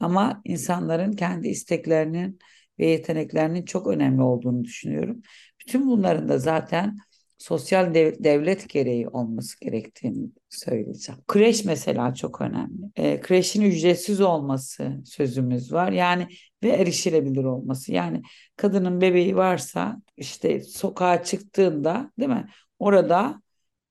ama 0.00 0.42
insanların 0.44 1.12
kendi 1.12 1.48
isteklerinin 1.48 2.38
ve 2.78 2.86
yeteneklerinin 2.86 3.64
çok 3.64 3.86
önemli 3.86 4.22
olduğunu 4.22 4.64
düşünüyorum. 4.64 5.22
Bütün 5.60 5.86
bunların 5.88 6.28
da 6.28 6.38
zaten 6.38 6.98
sosyal 7.38 7.94
dev, 7.94 8.24
devlet 8.24 8.68
gereği 8.68 9.08
olması 9.08 9.60
gerektiğini 9.60 10.30
söyleyeceğim. 10.48 11.20
Kreş 11.28 11.64
mesela 11.64 12.14
çok 12.14 12.40
önemli. 12.40 12.90
E, 12.96 13.20
kreşin 13.20 13.62
ücretsiz 13.62 14.20
olması 14.20 15.02
sözümüz 15.04 15.72
var. 15.72 15.92
Yani 15.92 16.28
ve 16.62 16.68
erişilebilir 16.68 17.44
olması. 17.44 17.92
Yani 17.92 18.22
kadının 18.56 19.00
bebeği 19.00 19.36
varsa 19.36 20.02
işte 20.16 20.60
sokağa 20.60 21.24
çıktığında 21.24 22.12
değil 22.18 22.30
mi? 22.30 22.46
Orada 22.78 23.42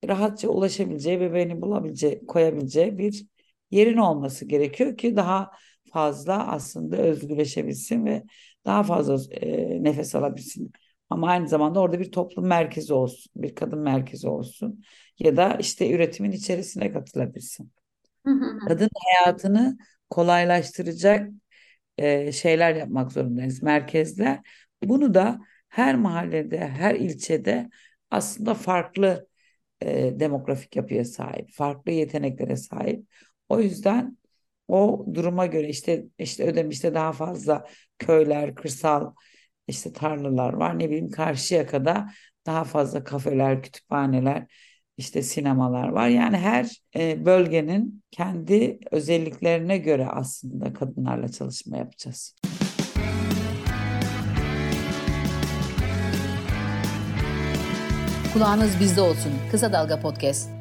rahatça 0.07 0.49
ulaşabileceği, 0.49 1.19
bebeğini 1.19 1.61
bulabileceği, 1.61 2.25
koyabileceği 2.27 2.97
bir 2.97 3.25
yerin 3.71 3.97
olması 3.97 4.45
gerekiyor 4.45 4.97
ki 4.97 5.15
daha 5.15 5.51
fazla 5.93 6.47
aslında 6.47 6.97
özgürleşebilsin 6.97 8.05
ve 8.05 8.23
daha 8.65 8.83
fazla 8.83 9.35
e, 9.35 9.83
nefes 9.83 10.15
alabilsin. 10.15 10.71
Ama 11.09 11.29
aynı 11.29 11.47
zamanda 11.47 11.79
orada 11.79 11.99
bir 11.99 12.11
toplum 12.11 12.47
merkezi 12.47 12.93
olsun, 12.93 13.31
bir 13.35 13.55
kadın 13.55 13.79
merkezi 13.79 14.29
olsun 14.29 14.83
ya 15.19 15.37
da 15.37 15.57
işte 15.59 15.91
üretimin 15.91 16.31
içerisine 16.31 16.91
katılabilsin. 16.93 17.71
Kadın 18.67 18.89
hayatını 18.93 19.77
kolaylaştıracak 20.09 21.29
e, 21.97 22.31
şeyler 22.31 22.75
yapmak 22.75 23.11
zorundayız, 23.11 23.63
merkezler. 23.63 24.39
Bunu 24.83 25.13
da 25.13 25.39
her 25.69 25.95
mahallede, 25.95 26.59
her 26.59 26.95
ilçede 26.95 27.69
aslında 28.11 28.53
farklı 28.53 29.27
e, 29.81 30.19
demografik 30.19 30.75
yapıya 30.75 31.05
sahip, 31.05 31.53
farklı 31.53 31.91
yeteneklere 31.91 32.55
sahip. 32.55 33.05
O 33.49 33.59
yüzden 33.59 34.17
o 34.67 35.05
duruma 35.13 35.45
göre 35.45 35.69
işte 35.69 36.05
işte 36.19 36.43
Ödemiş'te 36.43 36.93
daha 36.93 37.11
fazla 37.11 37.65
köyler, 37.99 38.55
kırsal 38.55 39.13
işte 39.67 39.93
tarlalar 39.93 40.53
var. 40.53 40.79
Ne 40.79 40.89
bileyim 40.89 41.11
Karşıyaka'da 41.11 42.09
daha 42.45 42.63
fazla 42.63 43.03
kafeler, 43.03 43.63
kütüphaneler, 43.63 44.45
işte 44.97 45.23
sinemalar 45.23 45.87
var. 45.87 46.07
Yani 46.07 46.37
her 46.37 46.81
e, 46.95 47.25
bölgenin 47.25 48.03
kendi 48.11 48.79
özelliklerine 48.91 49.77
göre 49.77 50.07
aslında 50.07 50.73
kadınlarla 50.73 51.27
çalışma 51.27 51.77
yapacağız. 51.77 52.35
Kulağınız 58.33 58.79
bizde 58.79 59.01
olsun. 59.01 59.31
Kısa 59.51 59.73
Dalga 59.73 59.99
Podcast. 59.99 60.56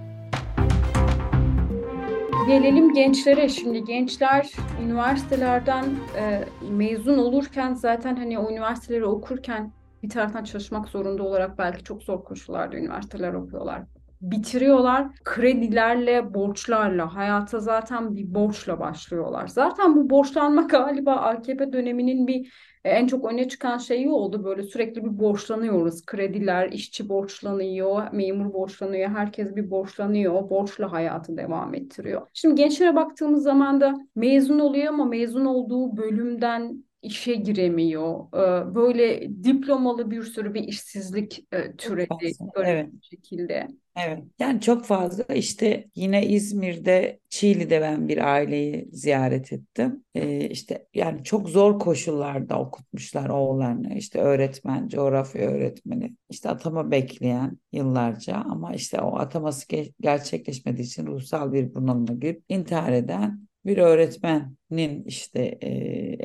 Gelelim 2.46 2.92
gençlere 2.92 3.48
şimdi 3.48 3.84
gençler 3.84 4.52
üniversitelerden 4.82 5.84
e, 6.16 6.44
mezun 6.70 7.18
olurken 7.18 7.74
zaten 7.74 8.16
hani 8.16 8.38
o 8.38 8.50
üniversiteleri 8.50 9.04
okurken 9.04 9.72
bir 10.02 10.08
taraftan 10.08 10.44
çalışmak 10.44 10.88
zorunda 10.88 11.22
olarak 11.22 11.58
belki 11.58 11.84
çok 11.84 12.02
zor 12.02 12.24
koşullarda 12.24 12.76
üniversiteler 12.76 13.32
okuyorlar. 13.32 13.82
Bitiriyorlar 14.20 15.08
kredilerle, 15.24 16.34
borçlarla, 16.34 17.14
hayata 17.14 17.60
zaten 17.60 18.16
bir 18.16 18.34
borçla 18.34 18.80
başlıyorlar. 18.80 19.46
Zaten 19.46 19.96
bu 19.96 20.10
borçlanma 20.10 20.62
galiba 20.70 21.12
AKP 21.12 21.72
döneminin 21.72 22.26
bir 22.26 22.52
E, 22.86 22.90
en 22.90 23.06
çok 23.06 23.32
öne 23.32 23.48
çıkan 23.48 23.78
şey 23.78 24.08
oldu 24.08 24.44
böyle 24.44 24.62
sürekli 24.62 25.04
bir 25.04 25.18
borçlanıyoruz. 25.18 26.06
Krediler, 26.06 26.68
işçi 26.72 27.08
borçlanıyor, 27.08 28.12
memur 28.12 28.52
borçlanıyor, 28.52 29.08
herkes 29.10 29.56
bir 29.56 29.70
borçlanıyor. 29.70 30.50
Borçla 30.50 30.92
hayatı 30.92 31.36
devam 31.36 31.74
ettiriyor. 31.74 32.26
Şimdi 32.34 32.54
gençlere 32.54 32.96
baktığımız 32.96 33.42
zaman 33.42 33.80
da 33.80 33.98
mezun 34.14 34.58
oluyor 34.58 34.86
ama 34.86 35.04
mezun 35.04 35.44
olduğu 35.44 35.96
bölümden 35.96 36.84
işe 37.06 37.34
giremiyor. 37.34 38.20
Ee, 38.34 38.74
böyle 38.74 39.28
diplomalı 39.44 40.10
bir 40.10 40.22
sürü 40.22 40.54
bir 40.54 40.62
işsizlik 40.62 41.46
e, 41.52 41.76
türedi 41.76 42.32
evet. 42.64 42.92
bir 42.92 43.02
şekilde. 43.02 43.68
Evet. 43.96 44.22
Yani 44.38 44.60
çok 44.60 44.84
fazla 44.84 45.24
işte 45.34 45.88
yine 45.94 46.26
İzmir'de 46.26 47.20
Çiğli'de 47.28 47.80
ben 47.80 48.08
bir 48.08 48.32
aileyi 48.32 48.88
ziyaret 48.92 49.52
ettim. 49.52 50.04
Ee, 50.14 50.48
işte 50.48 50.86
yani 50.94 51.24
çok 51.24 51.48
zor 51.48 51.78
koşullarda 51.78 52.58
okutmuşlar 52.58 53.28
oğullarını. 53.28 53.94
İşte 53.94 54.20
öğretmen, 54.20 54.88
coğrafya 54.88 55.50
öğretmeni. 55.50 56.16
işte 56.30 56.48
atama 56.48 56.90
bekleyen 56.90 57.58
yıllarca 57.72 58.36
ama 58.36 58.74
işte 58.74 59.00
o 59.00 59.18
ataması 59.18 59.66
gerçekleşmediği 60.00 60.86
için 60.86 61.06
ruhsal 61.06 61.52
bir 61.52 61.74
bunalıma 61.74 62.14
girip 62.14 62.42
intihar 62.48 62.92
eden 62.92 63.46
bir 63.66 63.78
öğretmenin 63.78 65.04
işte 65.04 65.58
e, 65.62 65.68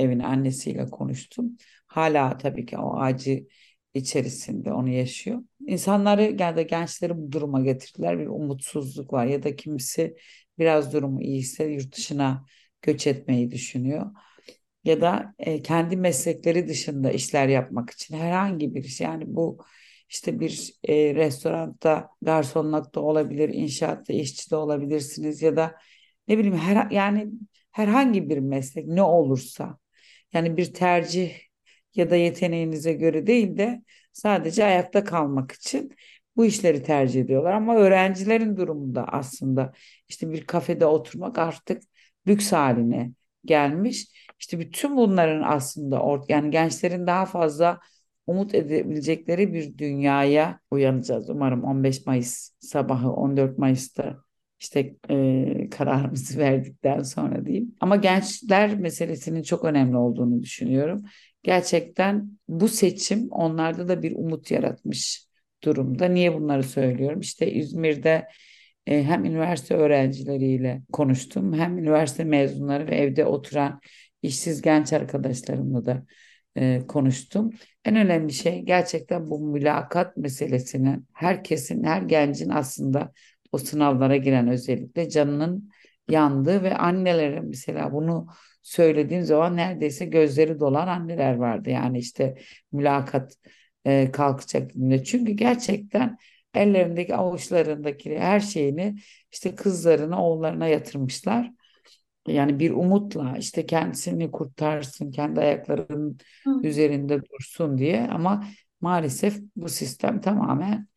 evine 0.03 0.25
annesiyle 0.25 0.85
konuştum. 0.89 1.57
Hala 1.87 2.37
tabii 2.37 2.65
ki 2.65 2.77
o 2.77 2.97
acı 2.99 3.47
içerisinde 3.93 4.73
onu 4.73 4.89
yaşıyor. 4.89 5.39
İnsanları 5.67 6.21
ya 6.39 6.55
da 6.57 6.61
gençleri 6.61 7.17
bu 7.17 7.31
duruma 7.31 7.61
getirdiler. 7.61 8.19
Bir 8.19 8.27
umutsuzluk 8.27 9.13
var 9.13 9.25
ya 9.25 9.43
da 9.43 9.55
kimisi 9.55 10.15
biraz 10.59 10.93
durumu 10.93 11.21
iyiyse 11.21 11.65
yurt 11.65 11.95
dışına 11.97 12.45
göç 12.81 13.07
etmeyi 13.07 13.51
düşünüyor. 13.51 14.05
Ya 14.83 15.01
da 15.01 15.33
e, 15.39 15.61
kendi 15.61 15.97
meslekleri 15.97 16.67
dışında 16.67 17.11
işler 17.11 17.47
yapmak 17.47 17.89
için 17.89 18.17
herhangi 18.17 18.75
bir 18.75 18.83
iş 18.83 19.01
yani 19.01 19.23
bu 19.27 19.57
işte 20.09 20.39
bir 20.39 20.73
e, 20.83 21.15
restoranda 21.15 22.09
garsonluk 22.21 22.95
da 22.95 22.99
olabilir, 23.01 23.49
inşaatta 23.49 24.13
işçi 24.13 24.51
de 24.51 24.55
olabilirsiniz 24.55 25.41
ya 25.41 25.55
da 25.55 25.75
ne 26.27 26.37
bileyim 26.37 26.57
her 26.57 26.91
yani 26.91 27.31
herhangi 27.71 28.29
bir 28.29 28.37
meslek 28.37 28.87
ne 28.87 29.01
olursa 29.01 29.77
yani 30.33 30.57
bir 30.57 30.73
tercih 30.73 31.33
ya 31.95 32.09
da 32.09 32.15
yeteneğinize 32.15 32.93
göre 32.93 33.27
değil 33.27 33.57
de 33.57 33.83
sadece 34.13 34.65
ayakta 34.65 35.03
kalmak 35.03 35.51
için 35.51 35.95
bu 36.35 36.45
işleri 36.45 36.83
tercih 36.83 37.21
ediyorlar. 37.21 37.53
Ama 37.53 37.75
öğrencilerin 37.75 38.57
durumunda 38.57 39.05
aslında 39.07 39.73
işte 40.09 40.31
bir 40.31 40.45
kafede 40.47 40.85
oturmak 40.85 41.37
artık 41.37 41.83
lüks 42.27 42.51
haline 42.51 43.11
gelmiş. 43.45 44.07
İşte 44.39 44.59
bütün 44.59 44.97
bunların 44.97 45.41
aslında 45.41 46.21
yani 46.29 46.51
gençlerin 46.51 47.07
daha 47.07 47.25
fazla 47.25 47.79
umut 48.27 48.55
edebilecekleri 48.55 49.53
bir 49.53 49.77
dünyaya 49.77 50.59
uyanacağız. 50.71 51.29
Umarım 51.29 51.63
15 51.63 52.05
Mayıs 52.05 52.51
sabahı 52.59 53.11
14 53.11 53.57
Mayıs'ta 53.57 54.23
işte 54.61 54.95
e, 55.09 55.69
kararımızı 55.69 56.39
verdikten 56.39 57.03
sonra 57.03 57.45
diyeyim. 57.45 57.75
Ama 57.79 57.95
gençler 57.95 58.75
meselesinin 58.79 59.43
çok 59.43 59.65
önemli 59.65 59.97
olduğunu 59.97 60.41
düşünüyorum. 60.41 61.03
Gerçekten 61.43 62.39
bu 62.47 62.67
seçim 62.67 63.27
onlarda 63.31 63.87
da 63.87 64.03
bir 64.03 64.15
umut 64.15 64.51
yaratmış 64.51 65.25
durumda. 65.63 66.05
Niye 66.05 66.33
bunları 66.33 66.63
söylüyorum? 66.63 67.19
İşte 67.19 67.51
İzmir'de 67.51 68.27
e, 68.87 69.03
hem 69.03 69.25
üniversite 69.25 69.75
öğrencileriyle 69.75 70.81
konuştum 70.91 71.53
hem 71.53 71.77
üniversite 71.77 72.23
mezunları 72.23 72.87
ve 72.87 72.95
evde 72.95 73.25
oturan 73.25 73.79
işsiz 74.21 74.61
genç 74.61 74.93
arkadaşlarımla 74.93 75.85
da 75.85 76.05
e, 76.57 76.81
konuştum. 76.87 77.49
En 77.85 77.95
önemli 77.95 78.33
şey 78.33 78.61
gerçekten 78.61 79.29
bu 79.29 79.39
mülakat 79.39 80.17
meselesinin 80.17 81.07
herkesin, 81.13 81.83
her 81.83 82.01
gencin 82.01 82.49
aslında 82.49 83.11
o 83.51 83.57
sınavlara 83.57 84.17
giren 84.17 84.47
özellikle 84.47 85.09
canının 85.09 85.69
yandığı 86.09 86.63
ve 86.63 86.77
annelere 86.77 87.39
mesela 87.41 87.93
bunu 87.93 88.27
söylediğim 88.61 89.23
zaman 89.23 89.57
neredeyse 89.57 90.05
gözleri 90.05 90.59
dolan 90.59 90.87
anneler 90.87 91.35
vardı. 91.35 91.69
Yani 91.69 91.99
işte 91.99 92.37
mülakat 92.71 93.35
e, 93.85 94.11
kalkacak 94.11 94.73
günde. 94.73 95.03
Çünkü 95.03 95.31
gerçekten 95.31 96.17
ellerindeki 96.53 97.15
avuçlarındaki 97.15 98.19
her 98.19 98.39
şeyini 98.39 98.95
işte 99.31 99.55
kızlarına 99.55 100.23
oğullarına 100.25 100.67
yatırmışlar. 100.67 101.51
Yani 102.27 102.59
bir 102.59 102.71
umutla 102.71 103.35
işte 103.37 103.65
kendisini 103.65 104.31
kurtarsın, 104.31 105.11
kendi 105.11 105.39
ayaklarının 105.39 106.17
Hı. 106.43 106.59
üzerinde 106.63 107.21
dursun 107.25 107.77
diye 107.77 108.07
ama 108.11 108.47
maalesef 108.81 109.39
bu 109.55 109.69
sistem 109.69 110.21
tamamen 110.21 110.87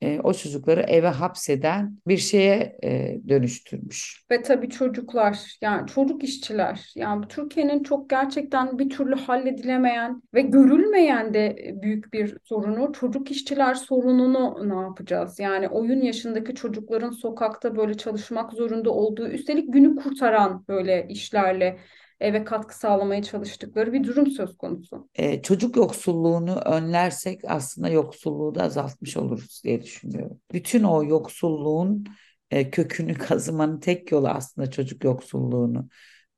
e, 0.00 0.20
o 0.20 0.34
çocukları 0.34 0.80
eve 0.80 1.08
hapseden 1.08 1.96
bir 2.06 2.16
şeye 2.16 2.76
e, 2.84 3.20
dönüştürmüş. 3.28 4.22
Ve 4.30 4.42
tabii 4.42 4.70
çocuklar 4.70 5.56
yani 5.60 5.86
çocuk 5.86 6.24
işçiler 6.24 6.92
yani 6.96 7.28
Türkiye'nin 7.28 7.82
çok 7.82 8.10
gerçekten 8.10 8.78
bir 8.78 8.90
türlü 8.90 9.14
halledilemeyen 9.14 10.22
ve 10.34 10.40
görülmeyen 10.40 11.34
de 11.34 11.74
büyük 11.82 12.12
bir 12.12 12.36
sorunu 12.44 12.92
çocuk 12.92 13.30
işçiler 13.30 13.74
sorununu 13.74 14.68
ne 14.68 14.82
yapacağız? 14.82 15.38
Yani 15.38 15.68
oyun 15.68 16.00
yaşındaki 16.00 16.54
çocukların 16.54 17.10
sokakta 17.10 17.76
böyle 17.76 17.94
çalışmak 17.94 18.52
zorunda 18.52 18.90
olduğu 18.90 19.28
üstelik 19.28 19.72
günü 19.72 19.96
kurtaran 19.96 20.64
böyle 20.68 21.06
işlerle 21.08 21.78
eve 22.20 22.44
katkı 22.44 22.78
sağlamaya 22.78 23.22
çalıştıkları 23.22 23.92
bir 23.92 24.04
durum 24.04 24.30
söz 24.30 24.56
konusu. 24.56 25.08
Ee, 25.14 25.42
çocuk 25.42 25.76
yoksulluğunu 25.76 26.60
önlersek 26.60 27.40
aslında 27.46 27.88
yoksulluğu 27.88 28.54
da 28.54 28.62
azaltmış 28.62 29.16
oluruz 29.16 29.60
diye 29.64 29.82
düşünüyorum. 29.82 30.40
Bütün 30.52 30.82
o 30.82 31.04
yoksulluğun 31.04 32.04
e, 32.50 32.70
kökünü 32.70 33.14
kazımanın 33.18 33.80
tek 33.80 34.12
yolu 34.12 34.28
aslında 34.28 34.70
çocuk 34.70 35.04
yoksulluğunu 35.04 35.88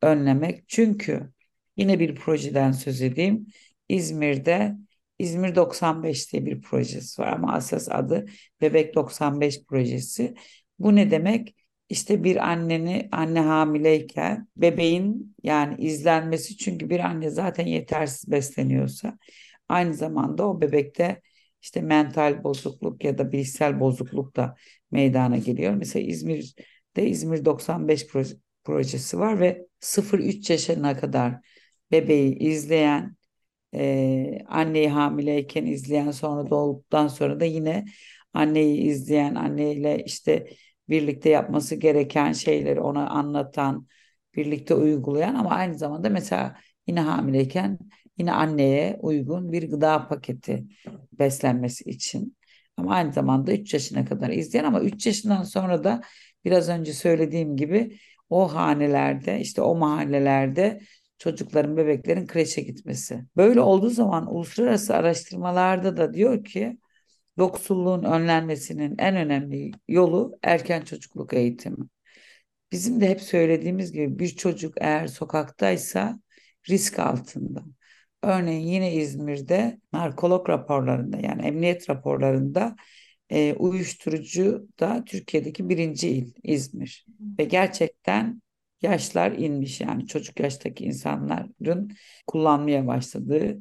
önlemek. 0.02 0.68
Çünkü 0.68 1.32
yine 1.76 1.98
bir 1.98 2.14
projeden 2.14 2.72
söz 2.72 3.02
edeyim. 3.02 3.46
İzmir'de 3.88 4.76
İzmir 5.18 5.54
95 5.54 6.32
diye 6.32 6.46
bir 6.46 6.60
projesi 6.60 7.22
var 7.22 7.32
ama 7.32 7.52
asas 7.52 7.88
adı 7.90 8.26
Bebek 8.60 8.94
95 8.94 9.64
projesi. 9.64 10.34
Bu 10.78 10.96
ne 10.96 11.10
demek? 11.10 11.54
İşte 11.90 12.24
bir 12.24 12.50
anneni 12.50 13.08
anne 13.12 13.40
hamileyken 13.40 14.48
bebeğin 14.56 15.36
yani 15.42 15.84
izlenmesi 15.84 16.56
çünkü 16.56 16.90
bir 16.90 17.00
anne 17.00 17.30
zaten 17.30 17.66
yetersiz 17.66 18.30
besleniyorsa 18.30 19.18
aynı 19.68 19.94
zamanda 19.94 20.48
o 20.48 20.60
bebekte 20.60 21.22
işte 21.62 21.80
mental 21.80 22.44
bozukluk 22.44 23.04
ya 23.04 23.18
da 23.18 23.32
bilişsel 23.32 23.80
bozukluk 23.80 24.36
da 24.36 24.54
meydana 24.90 25.36
geliyor. 25.38 25.74
Mesela 25.74 26.06
İzmir'de 26.06 27.08
İzmir 27.08 27.44
95 27.44 28.06
projesi 28.64 29.18
var 29.18 29.40
ve 29.40 29.66
0-3 29.80 30.50
yaşına 30.50 30.96
kadar 30.96 31.34
bebeği 31.92 32.38
izleyen 32.38 33.16
e, 33.74 34.38
anneyi 34.48 34.88
hamileyken 34.88 35.66
izleyen 35.66 36.10
sonra 36.10 36.50
doğduktan 36.50 37.08
sonra 37.08 37.40
da 37.40 37.44
yine 37.44 37.84
anneyi 38.32 38.78
izleyen 38.80 39.34
anneyle 39.34 40.04
işte 40.06 40.46
birlikte 40.90 41.30
yapması 41.30 41.74
gereken 41.76 42.32
şeyleri 42.32 42.80
ona 42.80 43.10
anlatan, 43.10 43.86
birlikte 44.36 44.74
uygulayan 44.74 45.34
ama 45.34 45.50
aynı 45.50 45.78
zamanda 45.78 46.08
mesela 46.08 46.56
yine 46.86 47.00
hamileyken 47.00 47.78
yine 48.18 48.32
anneye 48.32 48.98
uygun 49.00 49.52
bir 49.52 49.70
gıda 49.70 50.08
paketi 50.08 50.64
beslenmesi 51.12 51.90
için. 51.90 52.36
Ama 52.76 52.94
aynı 52.94 53.12
zamanda 53.12 53.52
3 53.52 53.74
yaşına 53.74 54.04
kadar 54.04 54.30
izleyen 54.30 54.64
ama 54.64 54.80
3 54.80 55.06
yaşından 55.06 55.42
sonra 55.42 55.84
da 55.84 56.00
biraz 56.44 56.68
önce 56.68 56.92
söylediğim 56.92 57.56
gibi 57.56 57.98
o 58.30 58.54
hanelerde 58.54 59.40
işte 59.40 59.62
o 59.62 59.74
mahallelerde 59.74 60.80
çocukların 61.18 61.76
bebeklerin 61.76 62.26
kreşe 62.26 62.62
gitmesi. 62.62 63.24
Böyle 63.36 63.60
olduğu 63.60 63.90
zaman 63.90 64.34
uluslararası 64.34 64.96
araştırmalarda 64.96 65.96
da 65.96 66.14
diyor 66.14 66.44
ki 66.44 66.78
yoksulluğun 67.40 68.02
önlenmesinin 68.02 68.94
en 68.98 69.16
önemli 69.16 69.72
yolu 69.88 70.38
erken 70.42 70.80
çocukluk 70.80 71.34
eğitimi. 71.34 71.86
Bizim 72.72 73.00
de 73.00 73.08
hep 73.08 73.20
söylediğimiz 73.20 73.92
gibi 73.92 74.18
bir 74.18 74.28
çocuk 74.28 74.74
eğer 74.80 75.06
sokaktaysa 75.06 76.20
risk 76.68 76.98
altında. 76.98 77.64
Örneğin 78.22 78.66
yine 78.66 78.94
İzmir'de 78.94 79.80
narkolog 79.92 80.48
raporlarında 80.48 81.16
yani 81.18 81.46
emniyet 81.46 81.90
raporlarında 81.90 82.76
e, 83.30 83.54
uyuşturucu 83.54 84.68
da 84.80 85.04
Türkiye'deki 85.06 85.68
birinci 85.68 86.08
il 86.08 86.32
İzmir. 86.42 87.06
Ve 87.38 87.44
gerçekten 87.44 88.42
yaşlar 88.82 89.32
inmiş 89.32 89.80
yani 89.80 90.06
çocuk 90.06 90.40
yaştaki 90.40 90.84
insanların 90.84 91.90
kullanmaya 92.26 92.86
başladığı 92.86 93.58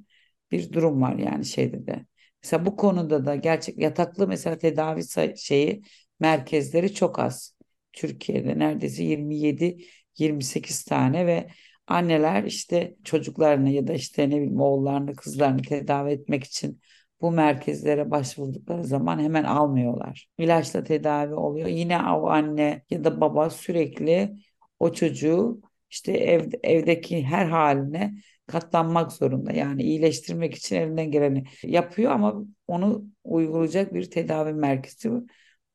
bir 0.51 0.73
durum 0.73 1.01
var 1.01 1.15
yani 1.15 1.45
şeyde 1.45 1.87
de 1.87 2.05
Mesela 2.43 2.65
bu 2.65 2.75
konuda 2.75 3.25
da 3.25 3.35
gerçek 3.35 3.77
yataklı 3.77 4.27
mesela 4.27 4.57
tedavi 4.57 5.01
şeyi 5.37 5.81
merkezleri 6.19 6.93
çok 6.93 7.19
az. 7.19 7.55
Türkiye'de 7.93 8.59
neredeyse 8.59 9.03
27 9.03 9.77
28 10.17 10.83
tane 10.83 11.25
ve 11.25 11.49
anneler 11.87 12.43
işte 12.43 12.95
çocuklarını 13.03 13.69
ya 13.69 13.87
da 13.87 13.93
işte 13.93 14.29
ne 14.29 14.35
bileyim 14.35 14.61
oğullarını 14.61 15.15
kızlarını 15.15 15.61
tedavi 15.61 16.11
etmek 16.11 16.43
için 16.43 16.81
bu 17.21 17.31
merkezlere 17.31 18.11
başvurdukları 18.11 18.83
zaman 18.83 19.19
hemen 19.19 19.43
almıyorlar. 19.43 20.27
İlaçla 20.37 20.83
tedavi 20.83 21.33
oluyor. 21.33 21.67
Yine 21.67 21.97
o 21.97 22.29
anne 22.29 22.83
ya 22.89 23.03
da 23.03 23.21
baba 23.21 23.49
sürekli 23.49 24.35
o 24.79 24.93
çocuğu 24.93 25.61
işte 25.89 26.11
ev, 26.11 26.49
evdeki 26.63 27.23
her 27.23 27.45
haline 27.45 28.13
katlanmak 28.49 29.11
zorunda. 29.11 29.51
Yani 29.53 29.83
iyileştirmek 29.83 30.55
için 30.55 30.75
elinden 30.75 31.11
geleni 31.11 31.43
yapıyor 31.63 32.11
ama 32.11 32.43
onu 32.67 33.05
uygulayacak 33.23 33.93
bir 33.93 34.11
tedavi 34.11 34.53
merkezi 34.53 35.11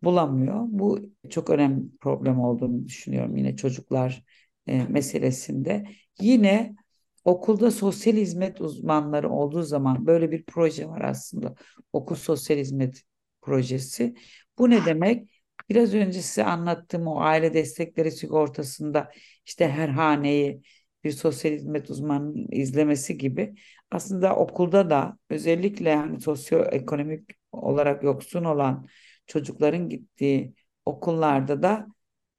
bulamıyor. 0.02 0.60
Bu 0.68 1.00
çok 1.30 1.50
önemli 1.50 1.92
bir 1.92 1.98
problem 1.98 2.40
olduğunu 2.40 2.87
düşünüyorum 2.87 3.37
yine 3.37 3.56
çocuklar 3.56 4.24
e, 4.66 4.84
meselesinde. 4.84 5.84
Yine 6.20 6.76
okulda 7.24 7.70
sosyal 7.70 8.14
hizmet 8.14 8.60
uzmanları 8.60 9.30
olduğu 9.30 9.62
zaman 9.62 10.06
böyle 10.06 10.30
bir 10.30 10.44
proje 10.44 10.88
var 10.88 11.00
aslında. 11.00 11.54
Okul 11.92 12.16
sosyal 12.16 12.58
hizmet 12.58 13.02
projesi. 13.42 14.14
Bu 14.58 14.70
ne 14.70 14.84
demek? 14.87 15.30
Biraz 15.68 15.94
önce 15.94 16.22
size 16.22 16.44
anlattığım 16.44 17.06
o 17.06 17.20
aile 17.20 17.54
destekleri 17.54 18.10
sigortasında 18.12 19.10
işte 19.46 19.68
her 19.68 19.88
haneyi 19.88 20.62
bir 21.04 21.10
sosyal 21.12 21.52
hizmet 21.52 21.90
uzmanının 21.90 22.48
izlemesi 22.50 23.18
gibi 23.18 23.54
aslında 23.90 24.36
okulda 24.36 24.90
da 24.90 25.18
özellikle 25.30 25.94
hani 25.96 26.20
sosyoekonomik 26.20 27.30
olarak 27.52 28.02
yoksun 28.02 28.44
olan 28.44 28.88
çocukların 29.26 29.88
gittiği 29.88 30.54
okullarda 30.86 31.62
da 31.62 31.86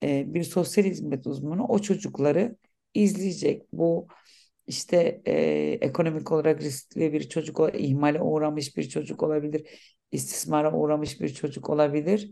e, 0.03 0.33
bir 0.33 0.43
sosyal 0.43 0.85
hizmet 0.85 1.27
uzmanı 1.27 1.67
o 1.67 1.79
çocukları 1.79 2.57
izleyecek. 2.93 3.63
Bu 3.73 4.07
işte 4.67 5.21
e, 5.25 5.33
ekonomik 5.81 6.31
olarak 6.31 6.61
riskli 6.61 7.13
bir 7.13 7.29
çocuk, 7.29 7.59
ihmale 7.73 8.21
uğramış 8.21 8.77
bir 8.77 8.89
çocuk 8.89 9.23
olabilir, 9.23 9.67
istismara 10.11 10.73
uğramış 10.73 11.21
bir 11.21 11.29
çocuk 11.29 11.69
olabilir. 11.69 12.31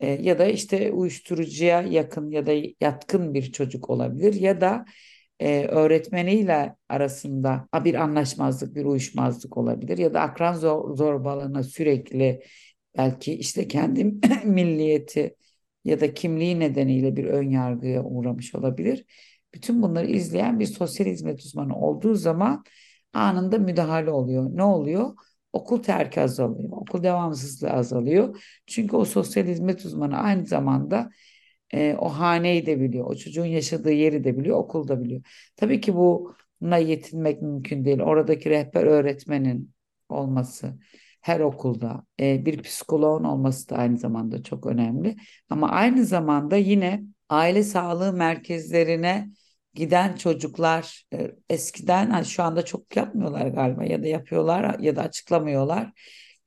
E, 0.00 0.06
ya 0.06 0.38
da 0.38 0.46
işte 0.46 0.92
uyuşturucuya 0.92 1.82
yakın 1.82 2.30
ya 2.30 2.46
da 2.46 2.52
yatkın 2.80 3.34
bir 3.34 3.52
çocuk 3.52 3.90
olabilir 3.90 4.34
ya 4.34 4.60
da 4.60 4.84
e, 5.40 5.66
öğretmeniyle 5.66 6.76
arasında 6.88 7.68
bir 7.84 7.94
anlaşmazlık, 7.94 8.74
bir 8.74 8.84
uyuşmazlık 8.84 9.56
olabilir 9.56 9.98
ya 9.98 10.14
da 10.14 10.20
akran 10.20 10.54
zor, 10.54 10.96
zorbalığına 10.96 11.62
sürekli 11.62 12.42
belki 12.96 13.34
işte 13.34 13.68
kendi 13.68 14.04
milliyeti 14.44 15.36
ya 15.84 16.00
da 16.00 16.14
kimliği 16.14 16.60
nedeniyle 16.60 17.16
bir 17.16 17.24
ön 17.24 17.50
yargıya 17.50 18.04
uğramış 18.04 18.54
olabilir. 18.54 19.04
Bütün 19.54 19.82
bunları 19.82 20.06
izleyen 20.06 20.60
bir 20.60 20.66
sosyal 20.66 21.06
hizmet 21.06 21.40
uzmanı 21.40 21.76
olduğu 21.76 22.14
zaman 22.14 22.64
anında 23.12 23.58
müdahale 23.58 24.10
oluyor. 24.10 24.50
Ne 24.56 24.62
oluyor? 24.62 25.14
Okul 25.52 25.82
terki 25.82 26.20
azalıyor, 26.20 26.68
okul 26.72 27.02
devamsızlığı 27.02 27.70
azalıyor. 27.70 28.42
Çünkü 28.66 28.96
o 28.96 29.04
sosyal 29.04 29.44
hizmet 29.46 29.84
uzmanı 29.84 30.18
aynı 30.18 30.46
zamanda 30.46 31.10
e, 31.74 31.94
o 31.98 32.08
haneyi 32.08 32.66
de 32.66 32.80
biliyor, 32.80 33.06
o 33.10 33.14
çocuğun 33.16 33.44
yaşadığı 33.46 33.92
yeri 33.92 34.24
de 34.24 34.38
biliyor, 34.38 34.58
okul 34.58 34.88
da 34.88 35.00
biliyor. 35.04 35.22
Tabii 35.56 35.80
ki 35.80 35.94
buna 35.94 36.76
yetinmek 36.78 37.42
mümkün 37.42 37.84
değil. 37.84 38.00
Oradaki 38.00 38.50
rehber 38.50 38.84
öğretmenin 38.84 39.74
olması, 40.08 40.78
her 41.20 41.40
okulda 41.40 42.04
e, 42.20 42.46
bir 42.46 42.62
psikoloğun 42.62 43.24
olması 43.24 43.68
da 43.70 43.76
aynı 43.76 43.98
zamanda 43.98 44.42
çok 44.42 44.66
önemli. 44.66 45.16
Ama 45.50 45.70
aynı 45.70 46.04
zamanda 46.04 46.56
yine 46.56 47.02
aile 47.28 47.62
sağlığı 47.62 48.12
merkezlerine 48.12 49.28
giden 49.74 50.16
çocuklar 50.16 51.04
e, 51.14 51.30
eskiden 51.50 52.10
hani 52.10 52.24
şu 52.24 52.42
anda 52.42 52.64
çok 52.64 52.96
yapmıyorlar 52.96 53.46
galiba 53.46 53.84
ya 53.84 54.02
da 54.02 54.06
yapıyorlar 54.06 54.78
ya 54.78 54.96
da 54.96 55.02
açıklamıyorlar. 55.02 55.92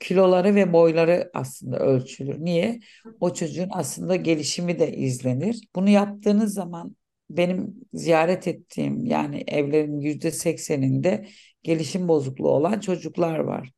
Kiloları 0.01 0.55
ve 0.55 0.73
boyları 0.73 1.31
aslında 1.33 1.79
ölçülür. 1.79 2.35
Niye? 2.39 2.79
O 3.19 3.33
çocuğun 3.33 3.69
aslında 3.71 4.15
gelişimi 4.15 4.79
de 4.79 4.93
izlenir. 4.97 5.61
Bunu 5.75 5.89
yaptığınız 5.89 6.53
zaman 6.53 6.95
benim 7.29 7.75
ziyaret 7.93 8.47
ettiğim 8.47 9.05
yani 9.05 9.43
evlerin 9.47 9.99
yüzde 9.99 10.31
sekseninde 10.31 11.27
gelişim 11.63 12.07
bozukluğu 12.07 12.49
olan 12.49 12.79
çocuklar 12.79 13.39
var 13.39 13.71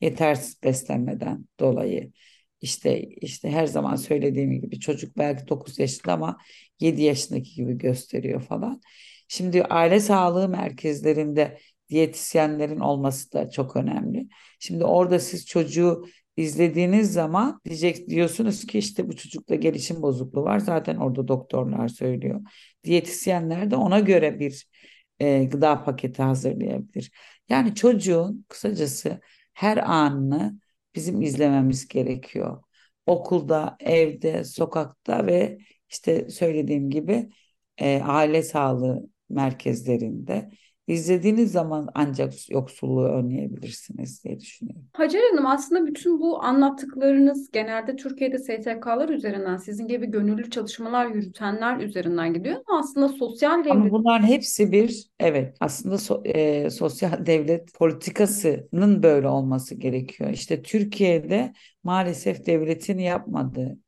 yetersiz 0.00 0.62
beslenmeden 0.62 1.46
dolayı. 1.60 2.12
İşte 2.60 3.02
işte 3.02 3.50
her 3.50 3.66
zaman 3.66 3.96
söylediğim 3.96 4.60
gibi 4.60 4.80
çocuk 4.80 5.18
belki 5.18 5.48
9 5.48 5.78
yaşında 5.78 6.12
ama 6.12 6.38
7 6.80 7.02
yaşındaki 7.02 7.54
gibi 7.54 7.78
gösteriyor 7.78 8.42
falan. 8.42 8.80
Şimdi 9.28 9.64
aile 9.64 10.00
sağlığı 10.00 10.48
merkezlerinde 10.48 11.58
diyetisyenlerin 11.88 12.80
olması 12.80 13.32
da 13.32 13.50
çok 13.50 13.76
önemli. 13.76 14.28
Şimdi 14.58 14.84
orada 14.84 15.18
siz 15.18 15.46
çocuğu 15.46 16.04
izlediğiniz 16.36 17.12
zaman 17.12 17.60
diyecek 17.64 18.08
diyorsunuz 18.08 18.66
ki 18.66 18.78
işte 18.78 19.08
bu 19.08 19.16
çocukta 19.16 19.54
gelişim 19.54 20.02
bozukluğu 20.02 20.42
var. 20.42 20.58
Zaten 20.58 20.96
orada 20.96 21.28
doktorlar 21.28 21.88
söylüyor. 21.88 22.40
Diyetisyenler 22.84 23.70
de 23.70 23.76
ona 23.76 24.00
göre 24.00 24.40
bir 24.40 24.66
e, 25.20 25.44
gıda 25.44 25.84
paketi 25.84 26.22
hazırlayabilir. 26.22 27.10
Yani 27.48 27.74
çocuğun 27.74 28.44
kısacası 28.48 29.20
her 29.54 29.76
anını 29.76 30.60
bizim 30.94 31.22
izlememiz 31.22 31.88
gerekiyor. 31.88 32.62
Okulda, 33.06 33.76
evde, 33.80 34.44
sokakta 34.44 35.26
ve 35.26 35.58
işte 35.90 36.30
söylediğim 36.30 36.90
gibi 36.90 37.28
e, 37.78 38.02
aile 38.02 38.42
sağlığı 38.42 39.08
merkezlerinde 39.28 40.50
izlediğiniz 40.86 41.52
zaman 41.52 41.88
ancak 41.94 42.50
yoksulluğu 42.50 43.08
önleyebilirsiniz 43.08 44.24
diye 44.24 44.40
düşünüyorum. 44.40 44.84
Hacer 44.92 45.20
Hanım 45.30 45.46
aslında 45.46 45.86
bütün 45.86 46.20
bu 46.20 46.42
anlattıklarınız 46.42 47.50
genelde 47.52 47.96
Türkiye'de 47.96 48.38
STK'lar 48.38 49.08
üzerinden 49.08 49.56
sizin 49.56 49.88
gibi 49.88 50.06
gönüllü 50.06 50.50
çalışmalar 50.50 51.06
yürütenler 51.06 51.80
üzerinden 51.80 52.34
gidiyor 52.34 52.56
ama 52.66 52.78
aslında 52.78 53.08
sosyal 53.08 53.58
devlet... 53.64 53.72
Ama 53.72 53.90
bunların 53.90 54.26
hepsi 54.26 54.72
bir 54.72 55.06
evet 55.20 55.56
aslında 55.60 55.98
so, 55.98 56.22
e, 56.24 56.70
sosyal 56.70 57.26
devlet 57.26 57.74
politikasının 57.74 59.02
böyle 59.02 59.28
olması 59.28 59.74
gerekiyor. 59.74 60.30
İşte 60.30 60.62
Türkiye'de 60.62 61.52
maalesef 61.84 62.46
devletin 62.46 62.98
yapmadığı 62.98 63.78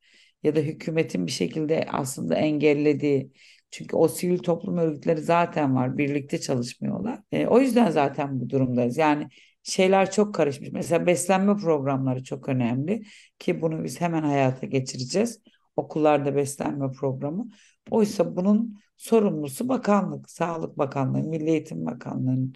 ya 0.42 0.56
da 0.56 0.60
hükümetin 0.60 1.26
bir 1.26 1.32
şekilde 1.32 1.86
aslında 1.92 2.34
engellediği 2.34 3.32
çünkü 3.70 3.96
o 3.96 4.08
sivil 4.08 4.38
toplum 4.38 4.78
örgütleri 4.78 5.20
zaten 5.20 5.76
var. 5.76 5.98
Birlikte 5.98 6.40
çalışmıyorlar. 6.40 7.20
E, 7.32 7.46
o 7.46 7.60
yüzden 7.60 7.90
zaten 7.90 8.40
bu 8.40 8.50
durumdayız. 8.50 8.96
Yani 8.98 9.28
şeyler 9.62 10.10
çok 10.10 10.34
karışmış. 10.34 10.72
Mesela 10.72 11.06
beslenme 11.06 11.56
programları 11.56 12.24
çok 12.24 12.48
önemli 12.48 13.02
ki 13.38 13.62
bunu 13.62 13.84
biz 13.84 14.00
hemen 14.00 14.22
hayata 14.22 14.66
geçireceğiz. 14.66 15.40
Okullarda 15.76 16.36
beslenme 16.36 16.92
programı. 16.92 17.48
Oysa 17.90 18.36
bunun 18.36 18.78
sorumlusu 18.96 19.68
bakanlık, 19.68 20.30
Sağlık 20.30 20.78
Bakanlığı, 20.78 21.22
Milli 21.22 21.50
Eğitim 21.50 21.86
Bakanlığı'nın 21.86 22.54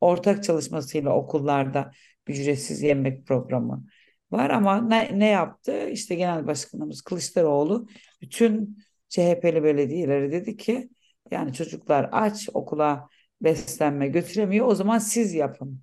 ortak 0.00 0.44
çalışmasıyla 0.44 1.10
okullarda 1.10 1.90
ücretsiz 2.26 2.82
yemek 2.82 3.26
programı 3.26 3.86
var 4.30 4.50
ama 4.50 4.80
ne, 4.80 5.18
ne 5.18 5.26
yaptı? 5.28 5.88
İşte 5.88 6.14
Genel 6.14 6.46
Başkanımız 6.46 7.02
Kılıçdaroğlu 7.02 7.88
bütün 8.20 8.78
CHP'li 9.14 9.64
belediyeleri 9.64 10.32
dedi 10.32 10.56
ki 10.56 10.88
yani 11.30 11.52
çocuklar 11.52 12.08
aç 12.12 12.48
okula 12.54 13.08
beslenme 13.40 14.08
götüremiyor 14.08 14.66
o 14.66 14.74
zaman 14.74 14.98
siz 14.98 15.34
yapın. 15.34 15.80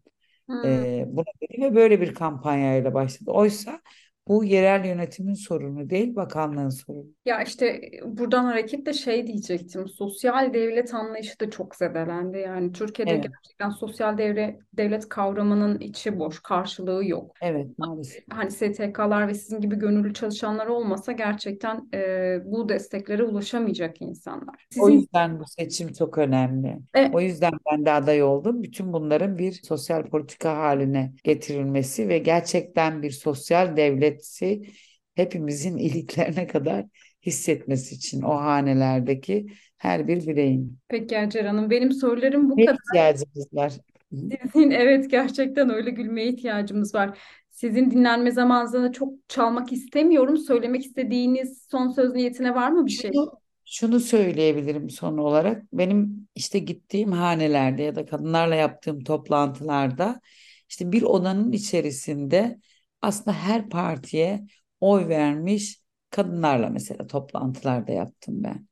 Hmm. 0.50 0.66
Ee, 0.66 1.06
bunu 1.08 1.26
dedi 1.42 1.62
ve 1.62 1.76
böyle 1.76 2.02
bir 2.02 2.14
kampanyayla 2.14 2.94
başladı. 2.94 3.32
Oysa 3.32 3.82
bu 4.28 4.44
yerel 4.44 4.86
yönetimin 4.86 5.34
sorunu 5.34 5.90
değil, 5.90 6.16
bakanlığın 6.16 6.70
sorunu. 6.70 7.06
Ya 7.26 7.44
işte 7.44 7.82
buradan 8.06 8.44
hareketle 8.44 8.94
şey 8.94 9.28
diyecektim. 9.28 9.88
Sosyal 9.88 10.54
devlet 10.54 10.94
anlayışı 10.94 11.40
da 11.40 11.50
çok 11.50 11.76
zedelendi. 11.76 12.38
Yani 12.38 12.72
Türkiye'de 12.72 13.12
evet. 13.12 13.24
gerçekten 13.24 13.70
sosyal 13.70 14.18
devlet, 14.18 14.60
devlet 14.74 15.10
kavramının 15.10 15.80
içi 15.80 16.20
boş, 16.20 16.40
karşılığı 16.40 17.06
yok. 17.06 17.36
Evet 17.42 17.68
maalesef. 17.78 18.24
Hani 18.30 18.52
STK'lar 18.52 19.28
ve 19.28 19.34
sizin 19.34 19.62
gibi 19.62 19.76
gönüllü 19.76 20.14
çalışanlar 20.14 20.68
olmasa 20.68 21.12
gerçekten 21.12 21.90
e, 21.94 22.38
bu 22.46 22.70
desteklere 22.70 23.24
ulaşamayacak 23.24 24.02
insanlar. 24.02 24.68
Sizin... 24.70 24.86
O 24.86 24.90
yüzden 24.90 25.40
bu 25.40 25.44
seçim 25.48 25.94
çok 25.94 26.18
önemli. 26.18 26.78
Evet. 26.94 27.16
O 27.16 27.22
yüzden 27.22 27.54
ben 27.72 27.86
de 27.86 27.92
aday 27.92 28.24
oldum. 28.24 28.64
Bütün 28.64 28.94
bunların 28.94 29.38
bir 29.38 29.52
sosyal 29.52 30.04
politika 30.04 30.58
haline 30.58 31.14
getirilmesi 31.24 32.10
ve 32.10 32.18
gerçekten 32.18 33.04
bir 33.04 33.12
sosyal 33.12 33.78
devlet 33.78 34.11
devleti 34.12 34.72
hepimizin 35.16 35.78
iliklerine 35.88 36.48
kadar 36.48 36.86
hissetmesi 37.26 37.96
için 37.96 38.22
o 38.22 38.36
hanelerdeki 38.36 39.48
her 39.78 40.08
bir 40.08 40.28
bireyin. 40.28 40.78
Peki 40.88 41.18
Hacer 41.18 41.46
Hanım 41.46 41.70
benim 41.70 41.92
sorularım 41.92 42.50
bu 42.50 42.58
ne 42.58 42.66
kadar. 42.66 42.78
ihtiyacımız 42.88 43.54
var? 43.54 43.74
Sizin 44.12 44.72
evet 44.72 45.12
gerçekten 45.12 45.70
öyle 45.70 45.92
gülmeye 45.92 46.28
ihtiyacımız 46.28 46.96
var. 46.96 47.20
Sizin 47.50 47.92
dinlenme 47.92 48.32
zamanınızda 48.32 48.92
çok 48.92 49.14
çalmak 49.28 49.72
istemiyorum. 49.72 50.38
Söylemek 50.38 50.86
istediğiniz 50.86 51.68
son 51.72 51.90
söz 51.90 52.14
niyetine 52.14 52.56
var 52.56 52.72
mı 52.72 52.86
bir 52.86 52.92
şey? 52.92 53.12
Şunu, 53.14 53.32
Şunu 53.66 54.00
söyleyebilirim 54.00 54.90
son 54.90 55.18
olarak. 55.18 55.74
Benim 55.74 56.28
işte 56.36 56.60
gittiğim 56.60 57.12
hanelerde 57.12 57.84
ya 57.84 57.96
da 57.96 58.06
kadınlarla 58.06 58.56
yaptığım 58.56 59.04
toplantılarda 59.04 60.22
işte 60.70 60.92
bir 60.92 61.02
odanın 61.02 61.52
içerisinde 61.52 62.60
aslında 63.02 63.38
her 63.38 63.70
partiye 63.70 64.46
oy 64.80 65.08
vermiş 65.08 65.82
kadınlarla 66.10 66.70
mesela 66.70 67.08
toplantılarda 67.08 67.92
yaptım 67.92 68.44
ben. 68.44 68.68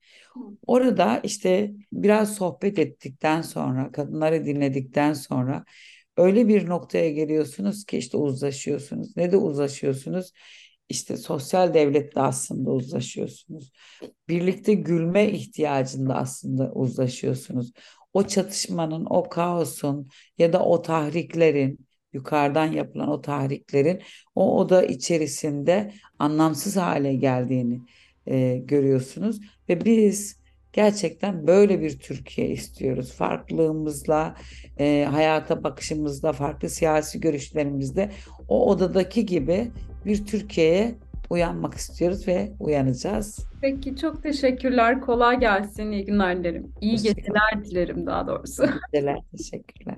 Orada 0.67 1.19
işte 1.23 1.71
biraz 1.91 2.35
sohbet 2.35 2.79
ettikten 2.79 3.41
sonra, 3.41 3.91
kadınları 3.91 4.45
dinledikten 4.45 5.13
sonra 5.13 5.65
öyle 6.17 6.47
bir 6.47 6.69
noktaya 6.69 7.11
geliyorsunuz 7.11 7.85
ki 7.85 7.97
işte 7.97 8.17
uzlaşıyorsunuz. 8.17 9.17
Ne 9.17 9.31
de 9.31 9.37
uzlaşıyorsunuz? 9.37 10.31
İşte 10.89 11.17
sosyal 11.17 11.73
devletle 11.73 12.21
aslında 12.21 12.71
uzlaşıyorsunuz. 12.71 13.71
Birlikte 14.27 14.73
gülme 14.73 15.29
ihtiyacında 15.29 16.15
aslında 16.15 16.71
uzlaşıyorsunuz. 16.73 17.71
O 18.13 18.23
çatışmanın, 18.27 19.05
o 19.09 19.29
kaosun 19.29 20.09
ya 20.37 20.53
da 20.53 20.65
o 20.65 20.81
tahriklerin, 20.81 21.88
yukarıdan 22.13 22.65
yapılan 22.65 23.09
o 23.09 23.21
tahriklerin 23.21 24.01
o 24.35 24.57
oda 24.57 24.83
içerisinde 24.83 25.91
anlamsız 26.19 26.77
hale 26.77 27.15
geldiğini 27.15 27.81
e, 28.27 28.57
görüyorsunuz 28.57 29.41
ve 29.69 29.85
biz 29.85 30.39
gerçekten 30.73 31.47
böyle 31.47 31.81
bir 31.81 31.99
Türkiye 31.99 32.47
istiyoruz. 32.49 33.13
Farklılığımızla, 33.13 34.35
e, 34.79 35.07
hayata 35.11 35.63
bakışımızla, 35.63 36.33
farklı 36.33 36.69
siyasi 36.69 37.19
görüşlerimizle 37.19 38.11
o 38.47 38.69
odadaki 38.71 39.25
gibi 39.25 39.71
bir 40.05 40.25
Türkiye'ye 40.25 40.95
uyanmak 41.29 41.73
istiyoruz 41.73 42.27
ve 42.27 42.51
uyanacağız. 42.59 43.39
Peki 43.61 43.95
çok 43.95 44.23
teşekkürler. 44.23 45.01
Kolay 45.01 45.39
gelsin. 45.39 45.91
İyi 45.91 46.05
günler 46.05 46.39
dilerim. 46.39 46.71
İyi 46.81 46.97
geceler 46.97 47.65
dilerim 47.65 48.05
daha 48.05 48.27
doğrusu. 48.27 48.63
İyi 48.63 48.79
geceler. 48.93 49.17
Teşekkürler. 49.37 49.97